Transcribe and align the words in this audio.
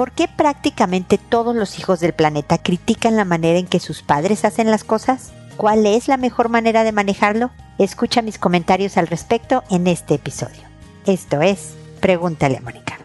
¿Por 0.00 0.12
qué 0.12 0.28
prácticamente 0.28 1.18
todos 1.18 1.54
los 1.54 1.78
hijos 1.78 2.00
del 2.00 2.14
planeta 2.14 2.56
critican 2.56 3.16
la 3.16 3.26
manera 3.26 3.58
en 3.58 3.66
que 3.66 3.80
sus 3.80 4.00
padres 4.00 4.46
hacen 4.46 4.70
las 4.70 4.82
cosas? 4.82 5.30
¿Cuál 5.58 5.84
es 5.84 6.08
la 6.08 6.16
mejor 6.16 6.48
manera 6.48 6.84
de 6.84 6.92
manejarlo? 6.92 7.50
Escucha 7.78 8.22
mis 8.22 8.38
comentarios 8.38 8.96
al 8.96 9.08
respecto 9.08 9.62
en 9.68 9.86
este 9.86 10.14
episodio. 10.14 10.62
Esto 11.04 11.42
es 11.42 11.74
Pregúntale 12.00 12.56
a 12.56 12.60
Mónica. 12.62 12.98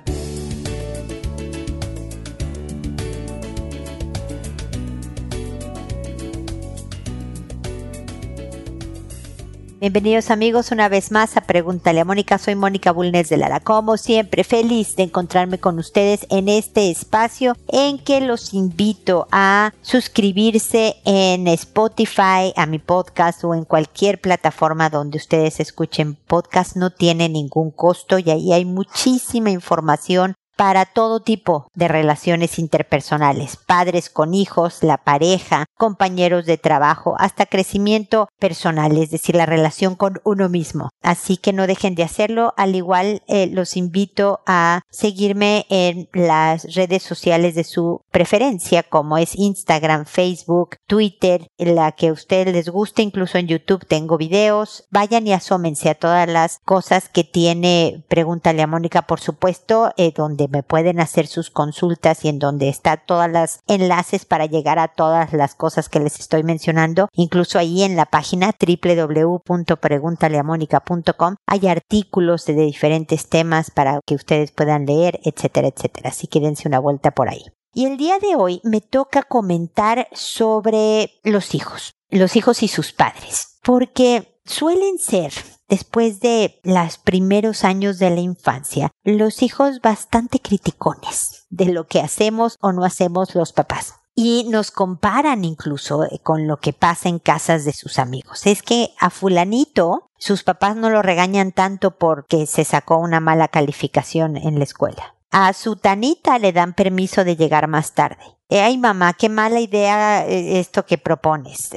Bienvenidos 9.85 10.31
amigos 10.31 10.71
una 10.71 10.89
vez 10.89 11.11
más 11.11 11.37
a 11.37 11.41
Pregúntale 11.41 11.99
a 11.99 12.05
Mónica. 12.05 12.39
Soy 12.39 12.55
Mónica 12.55 12.91
Bulnes 12.91 13.29
de 13.29 13.37
Lara. 13.37 13.59
Como 13.59 13.97
siempre, 13.97 14.43
feliz 14.43 14.95
de 14.95 15.03
encontrarme 15.03 15.59
con 15.59 15.77
ustedes 15.77 16.25
en 16.31 16.49
este 16.49 16.89
espacio 16.89 17.55
en 17.67 17.99
que 17.99 18.19
los 18.19 18.55
invito 18.55 19.27
a 19.31 19.75
suscribirse 19.83 20.95
en 21.05 21.47
Spotify, 21.49 22.51
a 22.55 22.65
mi 22.65 22.79
podcast 22.79 23.43
o 23.43 23.53
en 23.53 23.63
cualquier 23.63 24.19
plataforma 24.19 24.89
donde 24.89 25.19
ustedes 25.19 25.59
escuchen 25.59 26.15
podcast. 26.15 26.75
No 26.75 26.89
tiene 26.89 27.29
ningún 27.29 27.69
costo 27.69 28.17
y 28.17 28.31
ahí 28.31 28.53
hay 28.53 28.65
muchísima 28.65 29.51
información 29.51 30.33
para 30.55 30.85
todo 30.85 31.19
tipo 31.19 31.69
de 31.73 31.87
relaciones 31.87 32.59
interpersonales, 32.59 33.57
padres 33.57 34.09
con 34.09 34.33
hijos, 34.33 34.79
la 34.81 34.97
pareja, 34.97 35.65
compañeros 35.77 36.45
de 36.45 36.57
trabajo, 36.57 37.15
hasta 37.19 37.45
crecimiento 37.45 38.29
personal, 38.39 38.97
es 38.97 39.11
decir, 39.11 39.35
la 39.35 39.45
relación 39.45 39.95
con 39.95 40.19
uno 40.23 40.49
mismo. 40.49 40.89
Así 41.01 41.37
que 41.37 41.53
no 41.53 41.67
dejen 41.67 41.95
de 41.95 42.03
hacerlo, 42.03 42.53
al 42.57 42.75
igual 42.75 43.21
eh, 43.27 43.47
los 43.47 43.77
invito 43.77 44.41
a 44.45 44.81
seguirme 44.89 45.65
en 45.69 46.09
las 46.13 46.73
redes 46.75 47.03
sociales 47.03 47.55
de 47.55 47.63
su 47.63 48.01
preferencia, 48.11 48.83
como 48.83 49.17
es 49.17 49.35
Instagram, 49.35 50.05
Facebook, 50.05 50.77
Twitter, 50.87 51.47
la 51.57 51.91
que 51.91 52.09
a 52.09 52.13
ustedes 52.13 52.53
les 52.53 52.69
guste, 52.69 53.01
incluso 53.01 53.37
en 53.37 53.47
YouTube 53.47 53.85
tengo 53.85 54.17
videos. 54.17 54.85
Vayan 54.89 55.27
y 55.27 55.33
asómense 55.33 55.89
a 55.89 55.95
todas 55.95 56.27
las 56.27 56.59
cosas 56.65 57.09
que 57.09 57.23
tiene 57.23 58.03
Pregúntale 58.07 58.61
a 58.61 58.67
Mónica, 58.67 59.03
por 59.03 59.19
supuesto, 59.19 59.91
eh, 59.97 60.13
donde 60.15 60.44
me 60.49 60.63
pueden 60.63 60.99
hacer 60.99 61.27
sus 61.27 61.49
consultas 61.49 62.25
y 62.25 62.29
en 62.29 62.39
donde 62.39 62.69
está 62.69 62.97
todas 62.97 63.31
las 63.31 63.59
enlaces 63.67 64.25
para 64.25 64.45
llegar 64.45 64.79
a 64.79 64.87
todas 64.89 65.33
las 65.33 65.55
cosas 65.55 65.89
que 65.89 65.99
les 65.99 66.19
estoy 66.19 66.43
mencionando. 66.43 67.09
Incluso 67.13 67.59
ahí 67.59 67.83
en 67.83 67.95
la 67.95 68.05
página 68.05 68.51
www.preguntaleamónica.com 68.59 71.35
hay 71.45 71.67
artículos 71.67 72.45
de 72.45 72.55
diferentes 72.55 73.29
temas 73.29 73.69
para 73.71 73.99
que 74.05 74.15
ustedes 74.15 74.51
puedan 74.51 74.85
leer, 74.85 75.19
etcétera, 75.23 75.67
etcétera. 75.67 76.09
Así 76.09 76.27
que 76.27 76.39
dense 76.39 76.67
una 76.67 76.79
vuelta 76.79 77.11
por 77.11 77.29
ahí. 77.29 77.43
Y 77.73 77.85
el 77.85 77.97
día 77.97 78.19
de 78.19 78.35
hoy 78.37 78.61
me 78.63 78.79
toca 78.79 79.23
comentar 79.23 80.07
sobre 80.13 81.11
los 81.23 81.55
hijos, 81.55 81.95
los 82.09 82.37
hijos 82.37 82.63
y 82.63 82.69
sus 82.69 82.93
padres, 82.93 83.57
porque 83.63 84.34
suelen 84.45 84.97
ser 84.97 85.33
después 85.67 86.19
de 86.19 86.59
los 86.63 86.97
primeros 86.97 87.63
años 87.63 87.99
de 87.99 88.09
la 88.09 88.21
infancia, 88.21 88.91
los 89.03 89.41
hijos 89.41 89.81
bastante 89.81 90.39
criticones 90.39 91.45
de 91.49 91.65
lo 91.65 91.87
que 91.87 92.01
hacemos 92.01 92.57
o 92.61 92.71
no 92.71 92.85
hacemos 92.85 93.35
los 93.35 93.53
papás. 93.53 93.95
Y 94.17 94.45
nos 94.49 94.71
comparan 94.71 95.43
incluso 95.43 96.05
eh, 96.05 96.19
con 96.23 96.47
lo 96.47 96.57
que 96.57 96.71
pasa 96.71 97.09
en 97.09 97.19
casas 97.19 97.65
de 97.65 97.73
sus 97.73 97.99
amigos. 97.99 98.45
Es 98.45 98.61
que 98.61 98.91
a 98.97 99.09
fulanito 99.09 100.09
sus 100.17 100.43
papás 100.43 100.77
no 100.77 100.89
lo 100.89 101.01
regañan 101.01 101.51
tanto 101.51 101.97
porque 101.97 102.45
se 102.45 102.63
sacó 102.63 102.97
una 102.97 103.19
mala 103.19 103.49
calificación 103.49 104.37
en 104.37 104.57
la 104.57 104.63
escuela. 104.63 105.15
A 105.31 105.51
su 105.51 105.75
tanita 105.75 106.39
le 106.39 106.53
dan 106.53 106.73
permiso 106.73 107.25
de 107.25 107.35
llegar 107.35 107.67
más 107.67 107.93
tarde. 107.93 108.34
Eh, 108.47 108.61
ay 108.61 108.77
mamá, 108.77 109.13
qué 109.13 109.27
mala 109.27 109.59
idea 109.59 110.23
eh, 110.27 110.59
esto 110.59 110.85
que 110.85 110.99
propones. 110.99 111.71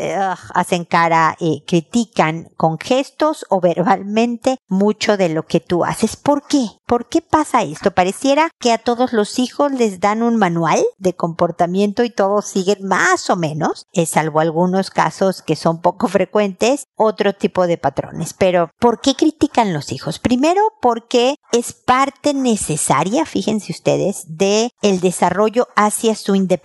hacen 0.54 0.84
cara, 0.84 1.34
y 1.40 1.62
critican 1.66 2.50
con 2.56 2.78
gestos 2.78 3.46
o 3.48 3.60
verbalmente 3.60 4.58
mucho 4.68 5.16
de 5.16 5.30
lo 5.30 5.46
que 5.46 5.60
tú 5.60 5.84
haces. 5.84 6.16
¿Por 6.16 6.46
qué? 6.46 6.66
¿Por 6.86 7.08
qué 7.08 7.22
pasa 7.22 7.62
esto? 7.62 7.90
Pareciera 7.90 8.50
que 8.58 8.72
a 8.72 8.78
todos 8.78 9.12
los 9.12 9.38
hijos 9.38 9.72
les 9.72 10.00
dan 10.00 10.22
un 10.22 10.36
manual 10.36 10.82
de 10.98 11.14
comportamiento 11.14 12.04
y 12.04 12.10
todos 12.10 12.46
siguen 12.46 12.86
más 12.86 13.30
o 13.30 13.36
menos, 13.36 13.86
salvo 14.06 14.40
algunos 14.40 14.90
casos 14.90 15.42
que 15.42 15.56
son 15.56 15.80
poco 15.80 16.08
frecuentes, 16.08 16.86
otro 16.96 17.34
tipo 17.34 17.66
de 17.66 17.78
patrones. 17.78 18.34
Pero, 18.34 18.70
¿por 18.78 19.00
qué 19.00 19.14
critican 19.14 19.72
los 19.72 19.90
hijos? 19.92 20.18
Primero, 20.18 20.60
porque 20.82 21.36
es 21.52 21.72
parte 21.72 22.34
necesaria, 22.34 23.24
fíjense 23.24 23.72
ustedes, 23.72 24.24
de 24.28 24.70
el 24.82 25.00
desarrollo 25.00 25.68
hacia 25.74 26.14
su 26.14 26.34
independencia 26.34 26.57